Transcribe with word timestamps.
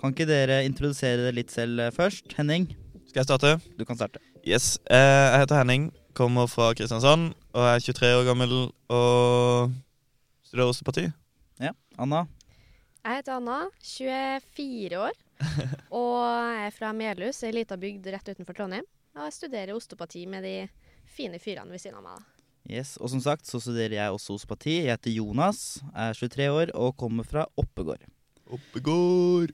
Kan 0.00 0.12
ikke 0.14 0.26
dere 0.28 0.62
introdusere 0.66 1.24
det 1.26 1.34
litt 1.38 1.52
selv 1.54 1.80
eh, 1.80 1.92
først? 1.94 2.32
Henning, 2.38 2.68
Skal 3.08 3.22
jeg 3.22 3.28
starte? 3.30 3.52
du 3.78 3.84
kan 3.88 3.96
starte. 3.98 4.20
Yes. 4.44 4.78
Eh, 4.90 4.98
jeg 5.32 5.40
heter 5.44 5.60
Henning, 5.62 5.88
kommer 6.14 6.46
fra 6.50 6.72
Kristiansand 6.76 7.32
og 7.54 7.62
er 7.64 7.80
23 7.80 8.10
år 8.20 8.26
gammel 8.28 8.52
og 8.92 9.72
studerer 10.44 10.70
osteparti. 10.70 11.06
Ja, 11.62 11.72
Anna. 11.98 12.24
Jeg 13.04 13.20
heter 13.20 13.36
Anna, 13.38 13.58
24 13.84 15.00
år, 15.00 15.16
og 16.00 16.20
er 16.24 16.70
fra 16.74 16.92
Melhus, 16.96 17.42
ei 17.44 17.52
lita 17.52 17.76
bygd 17.80 18.06
rett 18.14 18.30
utenfor 18.32 18.56
Trondheim. 18.56 18.86
Og 19.14 19.26
jeg 19.28 19.36
studerer 19.36 19.76
osteopati 19.76 20.24
med 20.26 20.42
de 20.44 20.54
fine 21.14 21.38
fyrene 21.38 21.70
ved 21.70 21.82
siden 21.82 22.00
av 22.00 22.06
meg. 22.08 22.22
Yes, 22.64 22.94
Og 22.96 23.10
som 23.12 23.20
sagt 23.20 23.44
så 23.46 23.60
studerer 23.60 23.98
jeg 23.98 24.12
også 24.16 24.38
osteopati. 24.38 24.78
Jeg 24.86 24.94
heter 24.96 25.12
Jonas, 25.12 25.82
er 25.92 26.16
23 26.16 26.48
år 26.50 26.72
og 26.74 26.94
kommer 26.96 27.26
fra 27.28 27.44
Oppegård. 27.60 28.00
Oppegård. 28.48 29.52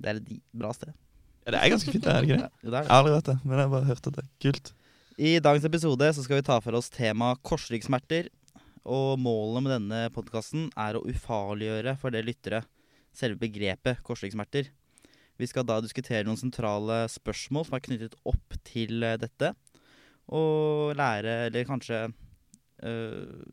Det 0.00 0.10
er 0.14 0.20
et 0.20 0.32
bra 0.56 0.72
sted. 0.76 0.92
Ja, 1.46 1.54
det 1.54 1.60
er 1.60 1.72
ganske 1.72 1.92
fint, 1.94 2.04
det 2.04 2.12
er 2.12 2.20
det 2.24 2.28
ikke 2.30 2.42
det? 2.42 2.50
Jo, 2.64 2.70
det 2.70 2.76
er 2.76 2.82
Jeg 2.82 2.88
det. 2.88 2.90
har 2.92 2.98
aldri 3.00 3.14
vært 3.16 3.30
det, 3.30 3.36
men 3.44 3.54
jeg 3.56 3.64
har 3.66 3.72
bare 3.76 3.88
hørt 3.90 4.06
at 4.10 4.16
det 4.18 4.24
er 4.24 4.30
kult. 4.46 4.72
I 5.20 5.30
dagens 5.44 5.66
episode 5.68 6.10
så 6.16 6.22
skal 6.24 6.38
vi 6.40 6.46
ta 6.48 6.58
for 6.64 6.76
oss 6.78 6.88
tema 6.92 7.34
korsryggsmerter. 7.44 8.28
Og 8.90 9.18
målet 9.20 9.64
med 9.66 9.72
denne 9.76 9.98
podkasten 10.14 10.68
er 10.80 10.96
å 10.96 11.02
ufarliggjøre 11.10 11.92
for 12.00 12.14
dere 12.14 12.24
lyttere 12.30 12.62
selve 13.12 13.36
begrepet 13.42 14.00
korsryggsmerter. 14.06 14.70
Vi 15.40 15.48
skal 15.48 15.64
da 15.68 15.76
diskutere 15.84 16.24
noen 16.24 16.40
sentrale 16.40 17.02
spørsmål 17.12 17.66
som 17.68 17.76
er 17.76 17.84
knyttet 17.84 18.16
opp 18.28 18.56
til 18.68 19.04
eh, 19.04 19.18
dette. 19.20 19.52
Og 20.32 20.92
lære, 20.96 21.36
eller 21.48 21.64
kanskje 21.68 22.00
øh, 22.86 23.44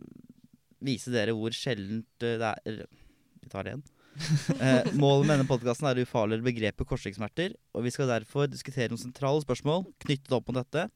vise 0.88 1.12
dere 1.16 1.36
hvor 1.36 1.56
sjeldent 1.56 2.24
øh, 2.28 2.38
det 2.42 2.52
er 2.68 2.82
Vi 3.44 3.50
tar 3.52 3.64
det 3.68 3.74
igjen. 3.76 3.86
Eh, 4.58 4.88
målet 4.98 5.28
med 5.28 5.34
denne 5.36 5.48
podkasten 5.50 5.86
er 5.90 6.00
å 6.00 6.04
ufarliggjøre 6.08 6.46
begrepet 6.48 6.88
korsryggsmerter. 6.90 7.54
Og 7.78 7.84
vi 7.86 7.92
skal 7.94 8.10
derfor 8.10 8.48
diskutere 8.50 8.90
noen 8.90 9.02
sentrale 9.02 9.44
spørsmål 9.44 9.86
knyttet 10.04 10.34
opp 10.34 10.48
mot 10.50 10.58
dette 10.58 10.88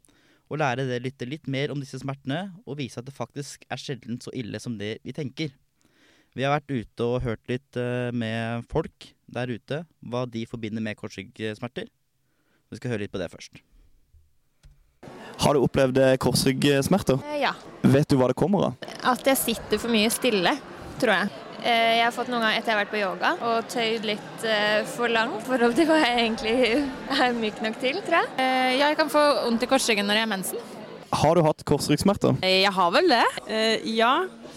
og 0.52 0.60
lære 0.60 0.84
dere 0.90 1.04
lytte 1.06 1.28
litt 1.30 1.46
mer 1.48 1.72
om 1.72 1.80
disse 1.80 2.02
smertene, 2.02 2.50
og 2.68 2.76
vise 2.82 3.00
at 3.00 3.06
det 3.08 3.14
faktisk 3.16 3.64
er 3.72 3.80
sjelden 3.80 4.18
så 4.20 4.34
ille 4.36 4.60
som 4.60 4.74
det 4.80 4.98
vi 5.06 5.14
tenker. 5.16 5.54
Vi 6.36 6.44
har 6.44 6.52
vært 6.58 6.72
ute 6.74 7.08
og 7.08 7.22
hørt 7.24 7.44
litt 7.52 7.78
eh, 7.80 8.10
med 8.12 8.66
folk 8.72 9.12
der 9.32 9.52
ute, 9.52 9.84
hva 10.04 10.26
de 10.28 10.44
forbinder 10.48 10.84
med 10.84 11.00
korsryggsmerter. 11.00 11.88
Vi 12.72 12.80
skal 12.80 12.94
høre 12.94 13.06
litt 13.06 13.14
på 13.14 13.20
det 13.22 13.30
først. 13.32 13.62
Har 15.42 15.56
du 15.56 15.64
opplevd 15.64 16.02
eh, 16.04 16.18
korsryggsmerter? 16.22 17.24
Eh, 17.32 17.40
Ja. 17.46 17.54
Vet 17.82 18.12
du 18.12 18.18
hva 18.20 18.28
det 18.30 18.38
kommer 18.38 18.68
av? 18.72 18.90
At 19.08 19.24
jeg 19.26 19.40
sitter 19.40 19.80
for 19.82 19.92
mye 19.92 20.12
stille, 20.14 20.54
tror 21.02 21.16
jeg. 21.16 21.32
Eh, 21.62 21.98
Jeg 22.00 22.04
har 22.08 22.12
fått 22.16 22.30
noen 22.32 22.42
ganger 22.42 22.58
etter 22.58 22.72
jeg 22.72 22.78
har 22.78 22.84
vært 22.86 22.94
på 22.94 23.02
yoga 23.02 23.32
og 23.46 23.68
tøyd 23.70 24.06
litt 24.10 24.46
eh, 24.50 24.82
for 24.96 25.12
langt 25.14 25.42
i 25.44 25.48
forhold 25.50 25.76
til 25.78 25.86
hva 25.90 26.00
jeg 26.02 26.20
egentlig 26.26 26.56
er 27.22 27.36
myk 27.38 27.62
nok 27.62 27.80
til, 27.84 28.00
tror 28.06 28.18
jeg. 28.22 28.30
Eh, 28.42 28.72
Jeg 28.82 28.98
kan 28.98 29.12
få 29.14 29.22
vondt 29.46 29.64
i 29.68 29.70
korsryggen 29.70 30.08
når 30.10 30.20
jeg 30.22 30.26
har 30.26 30.32
mensen. 30.34 30.70
Har 31.12 31.36
du 31.36 31.42
hatt 31.44 31.66
korsryggsmerter? 31.68 32.38
Eh, 32.42 32.62
Jeg 32.64 32.72
har 32.74 32.92
vel 32.96 33.12
det. 33.12 33.26
Ja, 33.94 34.14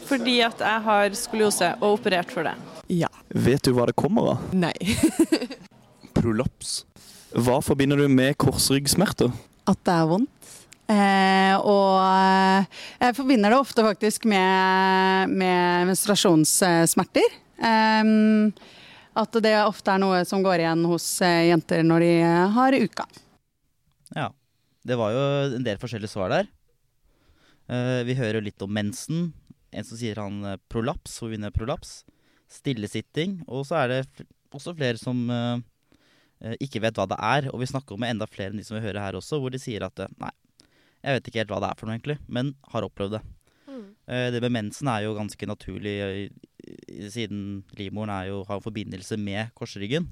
fordi 0.08 0.38
at 0.46 0.60
jeg 0.64 0.84
har 0.88 1.10
skoliose 1.18 1.74
og 1.80 1.98
operert 1.98 2.30
for 2.32 2.46
det. 2.46 2.54
Ja. 2.88 3.08
Vet 3.34 3.64
du 3.64 3.72
hva 3.74 3.86
det 3.88 3.96
kommer 3.96 4.34
av? 4.34 4.48
Nei. 4.54 4.74
Prolaps. 6.16 6.84
Hva 7.34 7.58
forbinder 7.64 7.98
du 7.98 8.08
med 8.08 8.36
korsryggsmerter? 8.38 9.32
at 9.66 9.78
det 9.88 9.92
er 9.96 10.04
vondt. 10.10 10.43
Eh, 10.84 11.54
og 11.64 12.00
eh, 12.04 12.66
jeg 13.00 13.16
forbinder 13.16 13.54
det 13.54 13.60
ofte 13.62 13.84
faktisk 13.86 14.26
med, 14.28 15.32
med 15.32 15.88
menstruasjonssmerter. 15.88 17.36
Eh, 17.64 18.12
at 19.14 19.36
det 19.44 19.54
ofte 19.62 19.94
er 19.94 20.02
noe 20.02 20.22
som 20.26 20.42
går 20.42 20.64
igjen 20.64 20.82
hos 20.90 21.06
eh, 21.22 21.46
jenter 21.52 21.84
når 21.86 22.02
de 22.02 22.12
eh, 22.18 22.56
har 22.56 22.74
uka. 22.74 23.06
Ja, 24.14 24.28
det 24.82 24.98
var 24.98 25.14
jo 25.14 25.24
en 25.58 25.66
del 25.66 25.78
forskjellige 25.82 26.10
svar 26.10 26.32
der. 26.34 26.50
Eh, 27.70 28.02
vi 28.08 28.18
hører 28.18 28.42
litt 28.42 28.62
om 28.64 28.74
mensen. 28.74 29.28
En 29.74 29.86
som 29.86 29.98
sier 29.98 30.18
han 30.18 30.42
prolaps, 30.70 31.14
prolaps, 31.14 31.20
vinner 31.30 31.54
prolaps. 31.54 31.94
Stillesitting. 32.50 33.40
Og 33.46 33.64
så 33.68 33.78
er 33.84 33.90
det 33.90 34.26
også 34.54 34.74
flere 34.76 35.00
som 35.00 35.24
ikke 36.62 36.82
vet 36.84 36.94
hva 36.98 37.08
det 37.10 37.18
er. 37.18 37.48
Og 37.50 37.62
vi 37.62 37.66
snakker 37.66 37.98
med 37.98 38.14
enda 38.14 38.28
flere 38.30 38.52
enn 38.52 38.60
de 38.60 38.66
som 38.66 38.76
vi 38.76 38.84
hører 38.84 39.02
her 39.02 39.18
også, 39.18 39.40
hvor 39.42 39.50
de 39.50 39.58
sier 39.58 39.82
at 39.82 40.04
nei, 40.20 40.30
jeg 41.04 41.18
vet 41.18 41.30
ikke 41.30 41.42
helt 41.42 41.52
hva 41.52 41.60
det 41.62 41.70
er 41.70 41.78
for 41.78 41.88
noe 41.88 41.98
egentlig, 41.98 42.18
men 42.32 42.54
har 42.72 42.86
opplevd 42.86 43.18
det. 43.18 43.22
Mm. 43.68 43.86
Eh, 44.08 44.26
det 44.32 44.40
med 44.44 44.54
mensen 44.56 44.90
er 44.90 45.04
jo 45.04 45.16
ganske 45.16 45.48
naturlig, 45.48 45.94
eh, 46.00 47.08
siden 47.12 47.64
livmoren 47.78 48.12
er 48.14 48.30
jo, 48.30 48.42
har 48.48 48.60
en 48.60 48.64
forbindelse 48.64 49.18
med 49.20 49.52
korsryggen. 49.58 50.08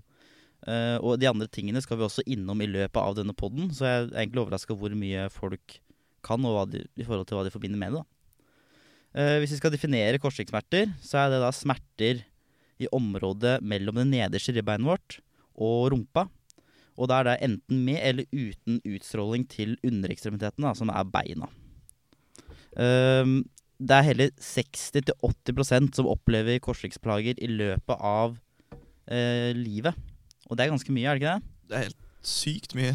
Eh, 0.69 0.99
og 1.01 1.19
de 1.19 1.31
andre 1.31 1.49
tingene 1.51 1.83
skal 1.83 1.99
vi 1.99 2.07
også 2.07 2.27
innom 2.31 2.61
i 2.63 2.71
løpet 2.71 3.01
av 3.01 3.17
denne 3.19 3.35
podden, 3.35 3.73
så 3.75 3.89
jeg 3.89 4.03
er 4.05 4.21
egentlig 4.23 4.45
overraska 4.45 4.77
hvor 4.79 4.95
mye 4.95 5.27
folk 5.33 5.79
kan 6.23 6.45
og 6.47 6.71
de, 6.71 6.85
i 6.95 7.07
forhold 7.07 7.27
til 7.27 7.41
hva 7.41 7.47
de 7.47 7.55
forbinder 7.55 7.81
med 7.81 7.99
det. 7.99 8.05
Hvis 9.13 9.51
vi 9.53 9.57
skal 9.59 9.73
definere 9.75 10.21
korsryggsmerter, 10.23 10.95
så 11.05 11.19
er 11.21 11.33
det 11.35 11.41
da 11.43 11.51
smerter 11.53 12.23
i 12.81 12.87
området 12.97 13.59
mellom 13.61 13.99
det 13.99 14.07
nederste 14.09 14.55
ribbeinet 14.57 14.89
vårt 14.89 15.19
og 15.61 15.91
rumpa. 15.93 16.29
Og 17.01 17.09
da 17.09 17.21
er 17.21 17.29
det 17.29 17.39
enten 17.47 17.83
med 17.87 18.01
eller 18.03 18.29
uten 18.33 18.81
utstråling 18.85 19.47
til 19.51 19.77
underekstremiteten, 19.87 20.67
som 20.77 20.93
er 20.93 21.09
beina. 21.09 21.49
Um, 22.77 23.43
det 23.83 23.97
er 23.97 24.07
hele 24.07 24.29
60-80% 24.39 25.97
som 25.97 26.09
opplever 26.09 26.61
korsryggsplager 26.63 27.41
i 27.43 27.49
løpet 27.51 27.97
av 27.99 28.37
uh, 28.37 29.51
livet. 29.57 29.97
Og 30.49 30.57
det 30.57 30.65
er 30.65 30.73
ganske 30.75 30.95
mye, 30.95 31.09
er 31.09 31.19
det 31.19 31.23
ikke 31.23 31.35
det? 31.35 31.53
Det 31.69 31.77
er 31.79 31.87
helt 31.89 32.03
sykt 32.23 32.77
mye. 32.79 32.95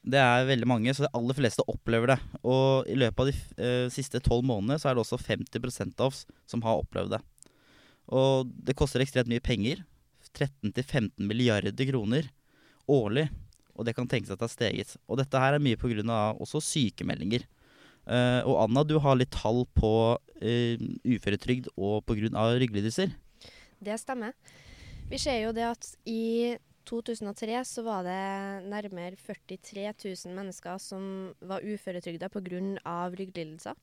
Det 0.00 0.16
er 0.16 0.48
veldig 0.48 0.68
mange, 0.68 0.92
så 0.96 1.04
de 1.04 1.12
aller 1.16 1.36
fleste 1.36 1.64
opplever 1.68 2.14
det. 2.14 2.18
Og 2.40 2.88
i 2.88 2.96
løpet 2.96 3.20
av 3.20 3.28
de 3.28 3.64
eh, 3.66 3.88
siste 3.92 4.16
tolv 4.24 4.46
månedene 4.48 4.80
så 4.80 4.88
er 4.88 4.96
det 4.96 5.02
også 5.04 5.18
50 5.20 5.92
av 6.00 6.06
oss 6.06 6.22
som 6.48 6.64
har 6.64 6.80
opplevd 6.80 7.18
det. 7.18 7.20
Og 8.08 8.48
det 8.48 8.78
koster 8.78 9.04
ekstremt 9.04 9.28
mye 9.28 9.44
penger. 9.44 9.84
13-15 10.32 11.10
milliarder 11.26 11.90
kroner 11.90 12.30
årlig. 12.88 13.28
Og 13.76 13.86
det 13.86 13.94
kan 13.96 14.08
tenkes 14.08 14.32
at 14.32 14.40
det 14.40 14.48
har 14.48 14.52
steget. 14.52 14.96
Og 15.08 15.20
dette 15.20 15.40
her 15.40 15.56
er 15.56 15.62
mye 15.62 15.78
pga. 15.80 16.36
også 16.36 16.60
sykemeldinger. 16.60 17.46
Uh, 18.08 18.42
og 18.48 18.64
Anna, 18.64 18.82
du 18.84 18.98
har 18.98 19.16
litt 19.16 19.30
tall 19.30 19.64
på 19.76 19.92
uh, 20.16 20.86
uføretrygd 21.04 21.70
og 21.76 22.04
pga. 22.04 22.30
rygglidelser. 22.60 23.12
Det 23.80 24.00
stemmer. 24.00 24.34
Vi 25.10 25.18
ser 25.18 25.40
jo 25.44 25.52
det 25.52 25.64
at 25.64 25.86
i 26.06 26.56
2003 26.88 27.64
så 27.64 27.82
var 27.86 28.04
det 28.04 28.68
nærmere 28.70 29.16
43 29.16 29.92
000 30.26 30.34
mennesker 30.34 30.78
som 30.78 31.32
var 31.40 31.64
uføretrygda 31.64 32.28
pga. 32.28 32.60
rygglidelser. 33.14 33.74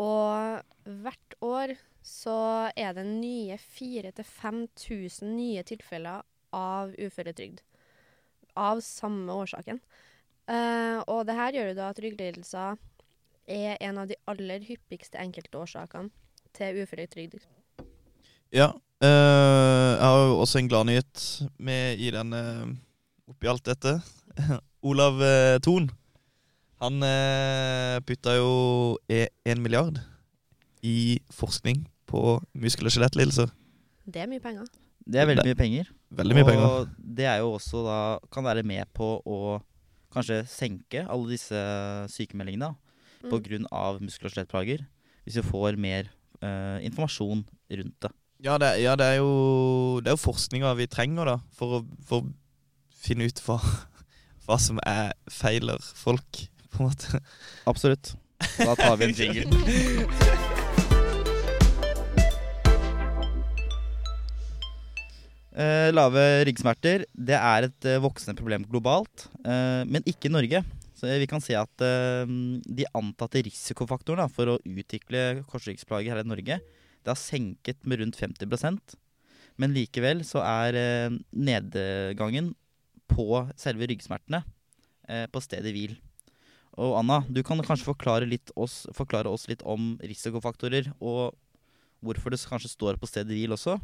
Og 0.00 0.62
hvert 0.84 1.34
år 1.44 1.76
så 2.02 2.70
er 2.76 2.94
det 2.96 3.04
nye 3.06 3.58
4000-5000 3.60 5.34
nye 5.36 5.62
tilfeller 5.62 6.24
av 6.56 6.94
uføretrygd. 6.96 7.60
Av 8.58 8.80
samme 8.84 9.34
årsaken. 9.42 9.80
Uh, 10.50 10.98
og 11.06 11.26
det 11.28 11.36
her 11.38 11.54
gjør 11.54 11.68
jo 11.70 11.78
da 11.78 11.90
at 11.92 12.00
rygglidelser 12.02 12.78
er 13.50 13.78
en 13.82 13.98
av 14.02 14.10
de 14.10 14.18
aller 14.30 14.62
hyppigste 14.66 15.18
enkeltårsakene 15.22 16.10
til 16.56 16.82
uføretrygd. 16.82 17.38
Ja. 18.54 18.72
Uh, 19.00 19.96
jeg 19.96 20.04
har 20.04 20.22
jo 20.26 20.40
også 20.42 20.60
en 20.60 20.68
gladnyhet 20.68 21.26
med 21.56 22.02
i 22.02 22.10
denne 22.12 22.42
oppi 23.30 23.48
alt 23.48 23.64
dette. 23.64 23.96
Olav 24.90 25.22
uh, 25.22 25.56
Thon. 25.62 25.88
Han 26.80 27.04
uh, 27.04 28.00
putta 28.08 28.34
jo 28.36 28.50
én 29.08 29.60
milliard 29.60 30.00
i 30.82 31.20
forskning 31.32 31.84
på 32.08 32.40
muskel- 32.56 32.88
og 32.88 32.94
skjelettlidelser. 32.94 33.50
Det 34.04 34.24
er 34.24 34.30
mye 34.30 34.42
penger. 34.42 34.66
Det 35.10 35.20
er 35.20 35.26
veldig 35.30 35.46
mye 35.48 35.58
penger. 35.58 35.90
Veldig 36.20 36.36
mye 36.38 36.46
penger. 36.46 36.66
Og 36.66 36.94
det 37.18 37.26
er 37.26 37.40
jo 37.42 37.52
også 37.56 37.82
da 37.86 37.98
kan 38.32 38.46
være 38.46 38.62
med 38.66 38.86
på 38.94 39.08
å 39.26 39.58
kanskje 40.14 40.40
senke 40.50 41.04
alle 41.06 41.32
disse 41.32 41.58
sykemeldingene 42.14 42.72
på 43.20 43.36
Mm. 43.36 43.66
av 43.70 44.00
muskel- 44.00 44.30
og 44.30 44.32
skjelettplager. 44.32 44.86
Hvis 45.26 45.36
vi 45.36 45.42
får 45.44 45.76
mer 45.76 46.08
uh, 46.42 46.78
informasjon 46.80 47.44
rundt 47.70 48.00
det. 48.00 48.10
Ja, 48.40 48.56
det, 48.56 48.70
ja, 48.80 48.94
det 48.96 49.04
er 49.04 49.16
jo 49.20 50.00
Det 50.00 50.08
er 50.08 50.16
jo 50.16 50.24
forskninga 50.32 50.72
vi 50.78 50.86
trenger 50.86 51.28
da 51.28 51.36
for 51.52 51.80
å, 51.80 51.86
for 52.08 52.22
å 52.22 52.32
finne 52.96 53.28
ut 53.28 53.42
hva, 53.44 53.58
hva 54.46 54.56
som 54.58 54.80
er 54.86 55.12
feiler 55.28 55.76
folk, 55.78 56.46
på 56.72 56.80
en 56.80 56.88
måte. 56.88 57.20
Absolutt. 57.68 58.14
Da 58.56 58.74
tar 58.74 58.96
vi 58.96 59.10
en 59.10 59.14
jingle. 59.14 60.46
Eh, 65.60 65.90
lave 65.92 66.20
ryggsmerter 66.46 67.02
det 67.12 67.36
er 67.36 67.66
et 67.66 67.86
eh, 67.88 68.00
voksende 68.00 68.38
problem 68.38 68.62
globalt, 68.70 69.26
eh, 69.42 69.82
men 69.84 70.06
ikke 70.08 70.30
i 70.30 70.32
Norge. 70.32 70.62
Så 70.96 71.08
vi 71.20 71.26
kan 71.28 71.40
se 71.40 71.54
at 71.56 71.80
de 71.80 72.84
antatte 72.92 73.40
risikofaktorene 73.46 74.26
for 74.28 74.50
å 74.52 74.56
utvikle 74.68 75.40
korsryggsplager 75.48 76.12
her 76.12 76.20
i 76.20 76.28
Norge, 76.28 76.58
det 76.60 77.08
har 77.08 77.16
senket 77.16 77.80
med 77.88 78.02
rundt 78.02 78.18
50% 78.20 78.98
Men 79.56 79.72
likevel 79.72 80.20
så 80.28 80.42
er 80.44 80.76
nedgangen 81.32 82.52
på 83.08 83.40
selve 83.56 83.88
ryggsmertene 83.88 84.42
på 85.32 85.40
stedet 85.40 85.72
hvil. 85.72 85.96
Og 86.76 86.98
Anna, 87.00 87.22
du 87.32 87.40
kan 87.40 87.64
kanskje 87.64 87.88
forklare, 87.94 88.28
oss, 88.52 88.84
forklare 88.92 89.32
oss 89.32 89.48
litt 89.48 89.64
om 89.64 89.94
risikofaktorer, 90.04 90.92
og 91.00 91.32
hvorfor 92.04 92.36
det 92.36 92.44
kanskje 92.44 92.76
står 92.76 93.00
på 93.00 93.08
stedet 93.08 93.32
hvil 93.32 93.56
også? 93.56 93.80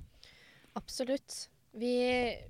Absolutt. 0.76 1.46
Vi 1.76 1.96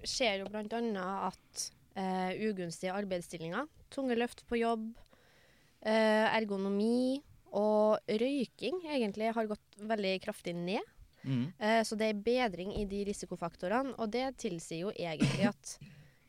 ser 0.07 0.43
jo 0.43 0.51
bl.a. 0.51 1.07
at 1.27 1.65
eh, 1.99 2.33
ugunstige 2.47 2.95
arbeidsstillinger, 2.95 3.67
tunge 3.91 4.19
løft 4.19 4.45
på 4.47 4.61
jobb, 4.61 4.93
eh, 5.83 6.27
ergonomi 6.31 7.23
og 7.57 8.03
røyking 8.07 8.83
egentlig 8.87 9.33
har 9.35 9.51
gått 9.51 9.81
veldig 9.81 10.15
kraftig 10.25 10.55
ned. 10.59 10.95
Mm. 11.27 11.47
Eh, 11.59 11.83
så 11.83 11.99
det 11.99 12.11
er 12.13 12.25
bedring 12.27 12.73
i 12.79 12.87
de 12.89 13.03
risikofaktorene, 13.09 13.97
og 13.99 14.13
det 14.15 14.29
tilsier 14.43 14.87
jo 14.87 14.95
egentlig 14.95 15.49
at 15.51 15.77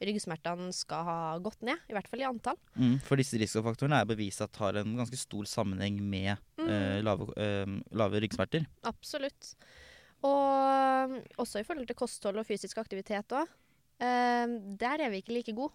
ryggsmertene 0.07 0.69
skal 0.75 1.05
ha 1.07 1.17
gått 1.41 1.63
ned, 1.65 1.81
i 1.89 1.95
hvert 1.95 2.09
fall 2.09 2.21
i 2.21 2.27
antall. 2.27 2.57
Mm. 2.77 2.97
For 3.05 3.19
disse 3.19 3.39
risikofaktorene 3.41 4.01
er 4.01 4.09
bevist 4.09 4.43
at 4.45 4.61
har 4.61 4.77
en 4.81 4.97
ganske 5.00 5.19
stor 5.19 5.50
sammenheng 5.50 6.00
med 6.01 6.35
eh, 6.61 7.00
lave, 7.05 7.29
eh, 7.41 7.77
lave 7.97 8.21
ryggsmerter. 8.23 8.67
Absolutt. 8.89 9.55
Og 10.25 11.17
også 11.37 11.61
i 11.61 11.67
forhold 11.67 11.87
til 11.89 11.97
kosthold 11.97 12.39
og 12.41 12.47
fysisk 12.47 12.79
aktivitet 12.81 13.35
òg. 13.37 13.47
der 13.99 15.01
er 15.01 15.09
vi 15.09 15.21
ikke 15.21 15.33
like 15.33 15.53
gode. 15.53 15.73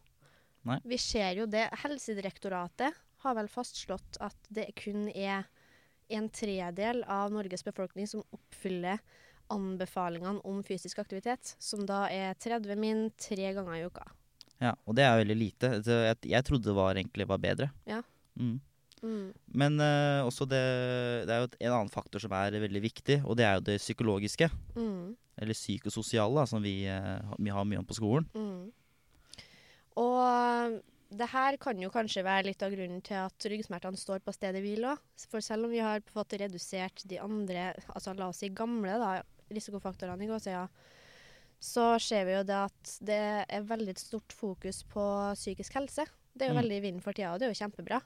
Nei. 0.62 0.78
Vi 0.86 0.98
ser 0.98 1.34
jo 1.38 1.46
det. 1.46 1.68
Helsedirektoratet 1.82 2.94
har 3.22 3.34
vel 3.34 3.48
fastslått 3.50 4.18
at 4.22 4.36
det 4.48 4.68
kun 4.78 5.08
er 5.10 5.46
en 6.12 6.28
tredel 6.28 7.02
av 7.10 7.32
Norges 7.32 7.64
befolkning 7.64 8.06
som 8.06 8.22
oppfyller 8.34 9.00
anbefalingene 9.52 10.42
om 10.48 10.62
fysisk 10.64 11.00
aktivitet, 11.02 11.54
som 11.58 11.84
da 11.86 12.06
er 12.12 12.34
30 12.40 12.78
min 12.78 13.08
tre 13.20 13.52
ganger 13.56 13.78
i 13.78 13.86
uka. 13.86 14.04
Ja, 14.62 14.76
og 14.86 14.94
det 14.96 15.04
er 15.06 15.18
veldig 15.18 15.36
lite. 15.38 15.72
Jeg, 15.82 16.18
jeg 16.30 16.46
trodde 16.46 16.70
det 16.70 16.76
var, 16.76 16.94
egentlig 16.94 17.26
var 17.28 17.40
bedre. 17.42 17.68
Ja. 17.88 18.02
Mm. 18.38 18.60
Mm. 19.02 19.32
Men 19.58 19.81
uh, 19.82 20.22
også 20.28 20.46
det, 20.46 20.62
det 21.26 21.34
er 21.34 21.43
jo 21.43 21.50
en 21.58 21.75
annen 21.81 21.93
faktor 21.93 22.22
som 22.22 22.32
er 22.38 22.54
veldig 22.62 22.82
viktig, 22.84 23.19
og 23.26 23.37
det 23.37 23.46
er 23.49 23.58
jo 23.58 23.66
det 23.66 23.81
psykologiske. 23.82 24.49
Mm. 24.76 25.16
Eller 25.43 25.56
psykososiale, 25.58 26.46
som 26.46 26.62
vi, 26.62 26.84
eh, 26.87 27.34
vi 27.38 27.50
har 27.50 27.64
mye 27.64 27.81
om 27.81 27.87
på 27.88 27.96
skolen. 27.96 28.26
Mm. 28.37 28.70
Og 29.99 30.81
det 31.12 31.28
her 31.32 31.56
kan 31.60 31.81
jo 31.81 31.90
kanskje 31.93 32.25
være 32.25 32.46
litt 32.50 32.62
av 32.64 32.72
grunnen 32.72 33.02
til 33.04 33.19
at 33.20 33.46
ryggsmertene 33.52 33.99
står 34.00 34.22
på 34.25 34.32
stedet 34.37 34.62
hvil 34.64 34.87
òg. 34.93 35.00
For 35.28 35.44
selv 35.44 35.66
om 35.66 35.75
vi 35.75 35.82
har 35.84 36.04
fått 36.12 36.37
redusert 36.40 37.04
de 37.08 37.19
andre, 37.20 37.72
altså 37.93 38.14
la 38.16 38.31
oss 38.31 38.40
si 38.44 38.52
gamle 38.54 38.96
da, 39.00 39.12
risikofaktorene 39.52 40.25
i 40.25 40.31
gåsøya, 40.31 40.66
så 41.62 41.93
ser 42.02 42.25
vi 42.26 42.37
jo 42.37 42.46
det 42.49 42.60
at 42.69 42.94
det 43.04 43.20
er 43.44 43.69
veldig 43.69 43.94
stort 44.00 44.32
fokus 44.34 44.82
på 44.93 45.04
psykisk 45.37 45.76
helse. 45.78 46.06
Det 46.32 46.46
er 46.46 46.52
jo 46.52 46.56
Mm. 46.56 46.62
veldig 46.62 46.76
i 46.76 46.84
vinden 46.87 47.02
for 47.04 47.12
tida, 47.12 47.32
og 47.32 47.38
det 47.38 47.49
er 47.49 47.52
jo 47.52 47.60
kjempebra. 47.60 48.00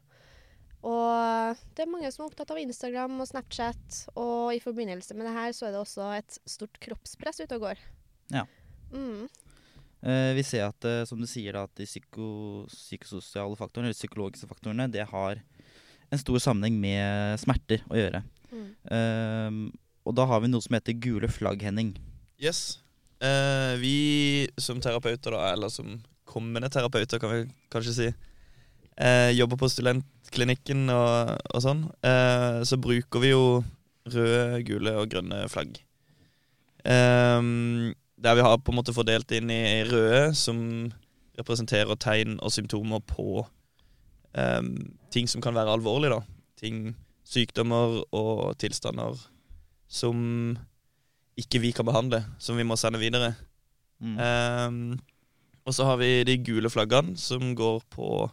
Og 0.84 1.62
det 1.74 1.84
er 1.84 1.90
mange 1.90 2.10
som 2.12 2.24
er 2.24 2.30
opptatt 2.30 2.52
av 2.52 2.60
Instagram 2.60 3.16
og 3.22 3.28
Snapchat, 3.30 4.02
og 4.18 4.52
i 4.54 4.60
forbindelse 4.62 5.16
med 5.16 5.26
det 5.28 5.34
her 5.36 5.56
så 5.56 5.68
er 5.68 5.74
det 5.74 5.82
også 5.82 6.10
et 6.18 6.38
stort 6.46 6.78
kroppspress 6.82 7.42
ute 7.42 7.58
og 7.58 7.68
går. 7.68 7.82
Ja. 8.34 8.44
Mm. 8.92 9.26
Eh, 10.06 10.32
vi 10.36 10.44
ser 10.46 10.68
at, 10.68 10.86
eh, 10.86 11.04
som 11.08 11.18
du 11.20 11.26
sier, 11.26 11.56
da, 11.56 11.64
at 11.66 11.74
de 11.80 11.88
psyko, 11.88 12.28
psykososiale 12.70 13.58
faktorene, 13.58 13.90
eller 13.90 13.98
psykologiske 13.98 14.50
faktorene, 14.50 14.90
det 14.92 15.08
har 15.10 15.40
en 16.12 16.22
stor 16.22 16.38
sammenheng 16.42 16.76
med 16.78 17.40
smerter 17.42 17.82
å 17.90 17.98
gjøre. 17.98 18.22
Mm. 18.52 18.68
Eh, 18.94 19.60
og 20.06 20.14
da 20.14 20.26
har 20.30 20.42
vi 20.44 20.52
noe 20.52 20.62
som 20.62 20.76
heter 20.76 20.98
gule 21.02 21.30
flagg, 21.32 21.64
Henning. 21.66 21.96
Yes. 22.38 22.78
Eh, 23.24 23.74
vi 23.80 23.96
som 24.60 24.78
terapeuter, 24.82 25.34
da, 25.34 25.50
eller 25.54 25.72
som 25.72 25.96
kommende 26.28 26.70
terapeuter, 26.70 27.18
kan 27.18 27.32
vi 27.32 27.42
kanskje 27.72 27.96
si, 27.96 28.08
eh, 28.96 29.30
jobber 29.32 29.56
på 29.56 29.70
studentklinikken 30.26 30.90
og, 30.90 31.36
og 31.54 31.62
sånn, 31.62 31.86
eh, 32.02 32.62
så 32.66 32.76
bruker 32.78 33.22
vi 33.22 33.30
jo 33.30 33.62
røde, 34.06 34.62
gule 34.66 34.94
og 34.98 35.08
grønne 35.10 35.46
flagg. 35.48 35.78
Ehm, 36.84 37.94
der 38.16 38.34
vi 38.34 38.42
har 38.42 38.58
på 38.58 38.72
en 38.72 38.78
måte 38.78 38.94
fordelt 38.94 39.30
inn 39.32 39.50
i 39.50 39.84
røde, 39.84 40.34
som 40.34 40.92
representerer 41.38 41.96
tegn 41.96 42.38
og 42.40 42.52
symptomer 42.52 43.00
på 43.00 43.46
ehm, 44.36 44.96
ting 45.10 45.28
som 45.28 45.42
kan 45.42 45.54
være 45.54 45.72
alvorlige, 45.76 46.14
da. 46.14 46.22
Ting, 46.56 46.94
sykdommer 47.26 48.02
og 48.14 48.56
tilstander 48.58 49.18
som 49.88 50.56
ikke 51.36 51.60
vi 51.60 51.72
kan 51.74 51.86
behandle, 51.86 52.24
som 52.38 52.56
vi 52.56 52.64
må 52.64 52.76
sende 52.76 52.98
videre. 52.98 53.34
Mm. 54.00 54.16
Ehm, 54.18 54.98
og 55.66 55.74
så 55.74 55.84
har 55.84 55.98
vi 55.98 56.24
de 56.24 56.38
gule 56.38 56.70
flaggene, 56.70 57.16
som 57.18 57.54
går 57.58 57.82
på 57.90 58.30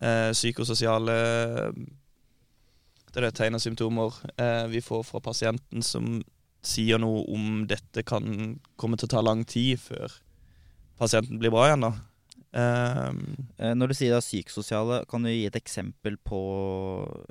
eh, 0.00 0.30
psykososiale 0.32 1.18
det 3.14 3.24
er 3.24 3.34
tegn 3.34 3.56
og 3.56 3.62
symptomer 3.62 4.18
eh, 4.38 4.66
vi 4.70 4.82
får 4.84 5.02
fra 5.08 5.20
pasienten 5.24 5.82
som 5.82 6.20
sier 6.62 7.00
noe 7.00 7.24
om 7.32 7.64
dette 7.70 8.04
kan 8.06 8.58
komme 8.78 8.98
til 8.98 9.08
å 9.08 9.14
ta 9.16 9.22
lang 9.24 9.44
tid 9.48 9.80
før 9.80 10.12
pasienten 10.98 11.38
blir 11.40 11.52
bra 11.54 11.68
igjen. 11.68 11.86
da. 11.86 11.92
Ehm, 12.58 13.24
Eh, 13.58 13.74
når 13.74 13.90
du 13.90 13.94
sier 13.98 14.14
da 14.14 14.20
psykososiale, 14.22 15.02
kan 15.10 15.22
du 15.22 15.30
gi 15.30 15.46
et 15.46 15.56
eksempel 15.58 16.16
på 16.22 16.38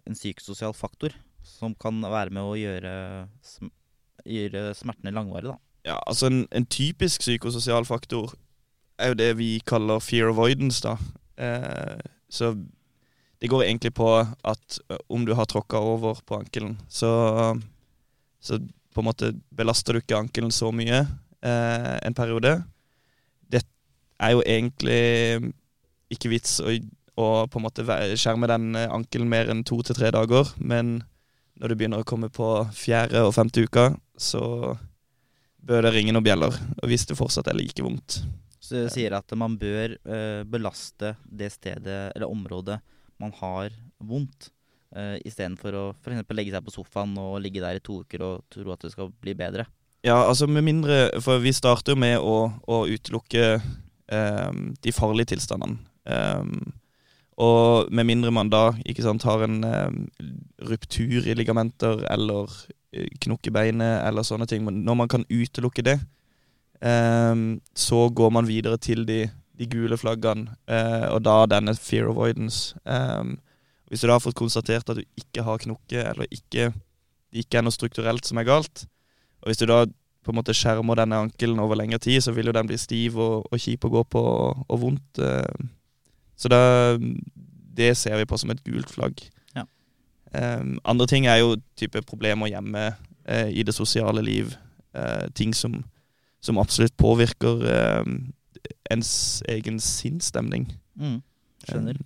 en 0.05 0.15
psykososial 0.15 0.73
faktor 0.75 1.15
som 1.43 1.75
kan 1.75 2.01
være 2.03 2.33
med 2.35 2.43
å 2.43 2.57
gjøre, 2.59 2.93
sm 3.41 3.71
gjøre 4.27 4.73
smertene 4.75 5.13
langvarige? 5.15 5.53
da? 5.53 5.57
ja, 5.87 5.95
altså 6.03 6.27
en, 6.27 6.41
en 6.51 6.65
typisk 6.65 7.21
psykososial 7.23 7.85
faktor 7.87 8.33
er 8.99 9.13
jo 9.13 9.19
det 9.21 9.29
vi 9.39 9.61
kaller 9.63 10.03
fear 10.03 10.33
avoidance, 10.33 10.81
da. 10.83 10.97
Eh, 11.39 12.01
så 12.29 12.53
det 13.37 13.49
går 13.51 13.67
egentlig 13.67 13.93
på 13.93 14.09
at 14.25 14.79
om 15.13 15.25
du 15.25 15.33
har 15.37 15.45
tråkka 15.45 15.79
over 15.79 16.19
på 16.25 16.39
ankelen, 16.39 16.77
så, 16.89 17.09
så 18.41 18.59
på 18.93 19.03
en 19.03 19.09
måte 19.09 19.31
belaster 19.53 19.93
du 19.93 20.01
ikke 20.01 20.17
ankelen 20.17 20.51
så 20.53 20.71
mye 20.73 21.03
eh, 21.03 21.93
en 22.01 22.17
periode. 22.17 22.55
Det 23.45 23.61
er 24.17 24.33
jo 24.33 24.41
egentlig 24.41 25.53
ikke 26.09 26.31
vits 26.33 26.57
å, 26.63 26.73
å 27.19 27.27
på 27.45 27.59
en 27.59 27.67
måte 27.67 27.85
skjerme 28.17 28.49
den 28.49 28.73
eh, 28.75 28.89
ankelen 28.89 29.29
mer 29.29 29.53
enn 29.53 29.61
to 29.67 29.83
til 29.85 29.99
tre 29.99 30.09
dager, 30.15 30.49
men 30.57 30.99
når 31.57 31.69
du 31.69 31.77
begynner 31.77 32.01
å 32.01 32.07
komme 32.07 32.29
på 32.33 32.49
fjerde 32.73 33.21
og 33.25 33.35
femte 33.37 33.63
uka, 33.65 33.91
så 34.17 34.75
bør 35.67 35.85
det 35.85 35.93
ringe 35.93 36.13
noen 36.13 36.25
bjeller. 36.25 36.57
Og 36.81 36.89
hvis 36.89 37.05
det 37.09 37.17
fortsatt 37.17 37.49
er 37.49 37.57
like 37.57 37.83
vondt. 37.83 38.21
Så 38.67 38.83
det 38.83 38.91
sier 38.91 39.15
at 39.15 39.33
man 39.39 39.55
bør 39.59 39.95
uh, 40.03 40.43
belaste 40.49 41.13
det 41.23 41.53
stedet 41.53 41.99
eller 42.11 42.27
området 42.27 42.81
man 43.21 43.31
har 43.39 43.71
vondt, 44.03 44.49
uh, 44.95 45.15
istedenfor 45.25 45.77
å 45.77 45.85
f.eks. 45.95 46.25
legge 46.35 46.53
seg 46.53 46.65
på 46.65 46.73
sofaen 46.75 47.15
og 47.21 47.39
ligge 47.43 47.63
der 47.63 47.79
i 47.79 47.83
to 47.83 48.01
uker 48.03 48.25
og 48.27 48.43
tro 48.51 48.73
at 48.75 48.83
det 48.83 48.91
skal 48.93 49.13
bli 49.23 49.37
bedre. 49.37 49.65
Ja, 50.05 50.19
altså 50.27 50.45
med 50.47 50.63
mindre 50.63 51.07
For 51.23 51.41
vi 51.41 51.51
starter 51.55 51.95
jo 51.95 51.99
med 51.99 52.19
å, 52.21 52.35
å 52.69 52.83
utelukke 52.85 53.57
um, 53.57 54.59
de 54.83 54.93
farlige 54.93 55.33
tilstandene. 55.33 55.79
Um, 56.05 56.75
og 57.37 57.89
med 57.93 58.07
mindre 58.09 58.31
man 58.33 58.49
da 58.49 58.71
ikke 58.85 59.05
sant, 59.05 59.25
har 59.27 59.43
en 59.45 59.57
um, 59.63 59.97
ruptur 60.69 61.25
i 61.25 61.35
ligamenter 61.37 62.03
eller 62.09 62.51
knokke 63.21 63.51
beinet 63.53 64.01
eller 64.07 64.25
sånne 64.25 64.47
ting, 64.49 64.63
når 64.65 64.97
man 64.97 65.11
kan 65.11 65.25
utelukke 65.29 65.85
det, 65.85 65.99
så 66.81 68.09
går 68.13 68.29
man 68.31 68.47
videre 68.47 68.77
til 68.77 69.05
de, 69.07 69.23
de 69.57 69.67
gule 69.71 69.97
flaggene, 69.97 70.55
eh, 70.69 71.07
og 71.09 71.23
da 71.25 71.45
denne 71.49 71.73
fear 71.75 72.09
avoidance. 72.11 72.75
Ehm, 72.85 73.37
hvis 73.87 74.03
du 74.03 74.07
da 74.07 74.17
har 74.17 74.21
fått 74.21 74.37
konstatert 74.37 74.89
at 74.89 74.99
du 74.99 75.05
ikke 75.17 75.43
har 75.47 75.57
knokke, 75.63 76.03
eller 76.11 76.27
ikke, 76.29 76.73
det 77.33 77.45
ikke 77.45 77.57
er 77.57 77.65
noe 77.65 77.73
strukturelt 77.73 78.27
som 78.27 78.37
er 78.37 78.45
galt, 78.45 78.85
og 79.41 79.49
hvis 79.49 79.57
du 79.61 79.65
da 79.69 79.85
på 80.27 80.33
en 80.33 80.37
måte 80.41 80.53
skjermer 80.57 80.99
denne 80.99 81.21
ankelen 81.23 81.59
over 81.63 81.79
lengre 81.79 82.01
tid, 82.03 82.19
så 82.21 82.33
vil 82.35 82.49
jo 82.49 82.53
den 82.57 82.67
bli 82.67 82.77
stiv 82.77 83.15
og, 83.15 83.47
og 83.47 83.61
kjip 83.63 83.85
å 83.87 83.91
gå 83.93 84.03
på 84.11 84.21
og, 84.21 84.65
og 84.67 84.81
vondt. 84.81 85.21
eh. 85.23 85.67
Så 86.37 86.51
da, 86.51 86.59
det 87.77 87.93
ser 87.97 88.17
vi 88.19 88.27
på 88.27 88.37
som 88.37 88.51
et 88.51 88.63
gult 88.65 88.91
flagg. 88.91 89.23
Ja. 89.55 89.63
Eh, 90.35 90.65
andre 90.83 91.07
ting 91.07 91.29
er 91.31 91.39
jo 91.39 91.55
type 91.79 92.03
problemer 92.09 92.51
hjemme 92.51 92.89
eh, 93.23 93.53
i 93.55 93.63
det 93.63 93.73
sosiale 93.73 94.21
liv. 94.21 94.57
eh, 94.93 95.29
ting 95.33 95.53
som, 95.55 95.83
som 96.43 96.59
absolutt 96.61 96.95
påvirker 96.99 97.63
eh, 97.71 98.11
ens 98.93 99.11
egen 99.49 99.79
sinnsstemning. 99.83 100.69
Mm. 100.99 101.19
Skjønner. 101.65 101.99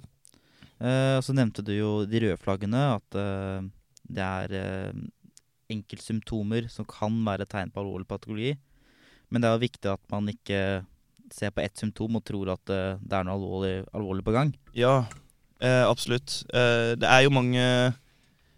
Eh, 0.82 1.16
og 1.20 1.26
så 1.26 1.36
nevnte 1.38 1.64
du 1.66 1.74
jo 1.76 1.92
de 2.10 2.24
røde 2.24 2.40
flaggene, 2.42 2.84
at 2.98 3.18
eh, 3.20 3.70
det 4.12 4.28
er 4.28 4.56
eh, 4.58 5.02
enkeltsymptomer 5.72 6.68
som 6.72 6.88
kan 6.90 7.16
være 7.26 7.48
tegn 7.50 7.72
på 7.74 7.84
alvorlig 7.84 8.10
patologi. 8.10 8.56
Men 9.32 9.44
det 9.44 9.50
er 9.50 9.56
jo 9.56 9.66
viktig 9.66 9.92
at 9.94 10.04
man 10.12 10.28
ikke 10.32 10.62
ser 11.32 11.54
på 11.56 11.64
ett 11.64 11.80
symptom 11.80 12.18
og 12.20 12.26
tror 12.28 12.52
at 12.56 12.74
eh, 12.74 13.00
det 13.00 13.18
er 13.18 13.28
noe 13.28 13.38
alvorlig, 13.38 13.76
alvorlig 13.96 14.26
på 14.28 14.36
gang. 14.36 14.54
Ja, 14.76 15.06
eh, 15.62 15.84
absolutt. 15.88 16.42
Eh, 16.52 16.94
det 17.00 17.08
er 17.08 17.26
jo 17.26 17.36
mange, 17.36 17.64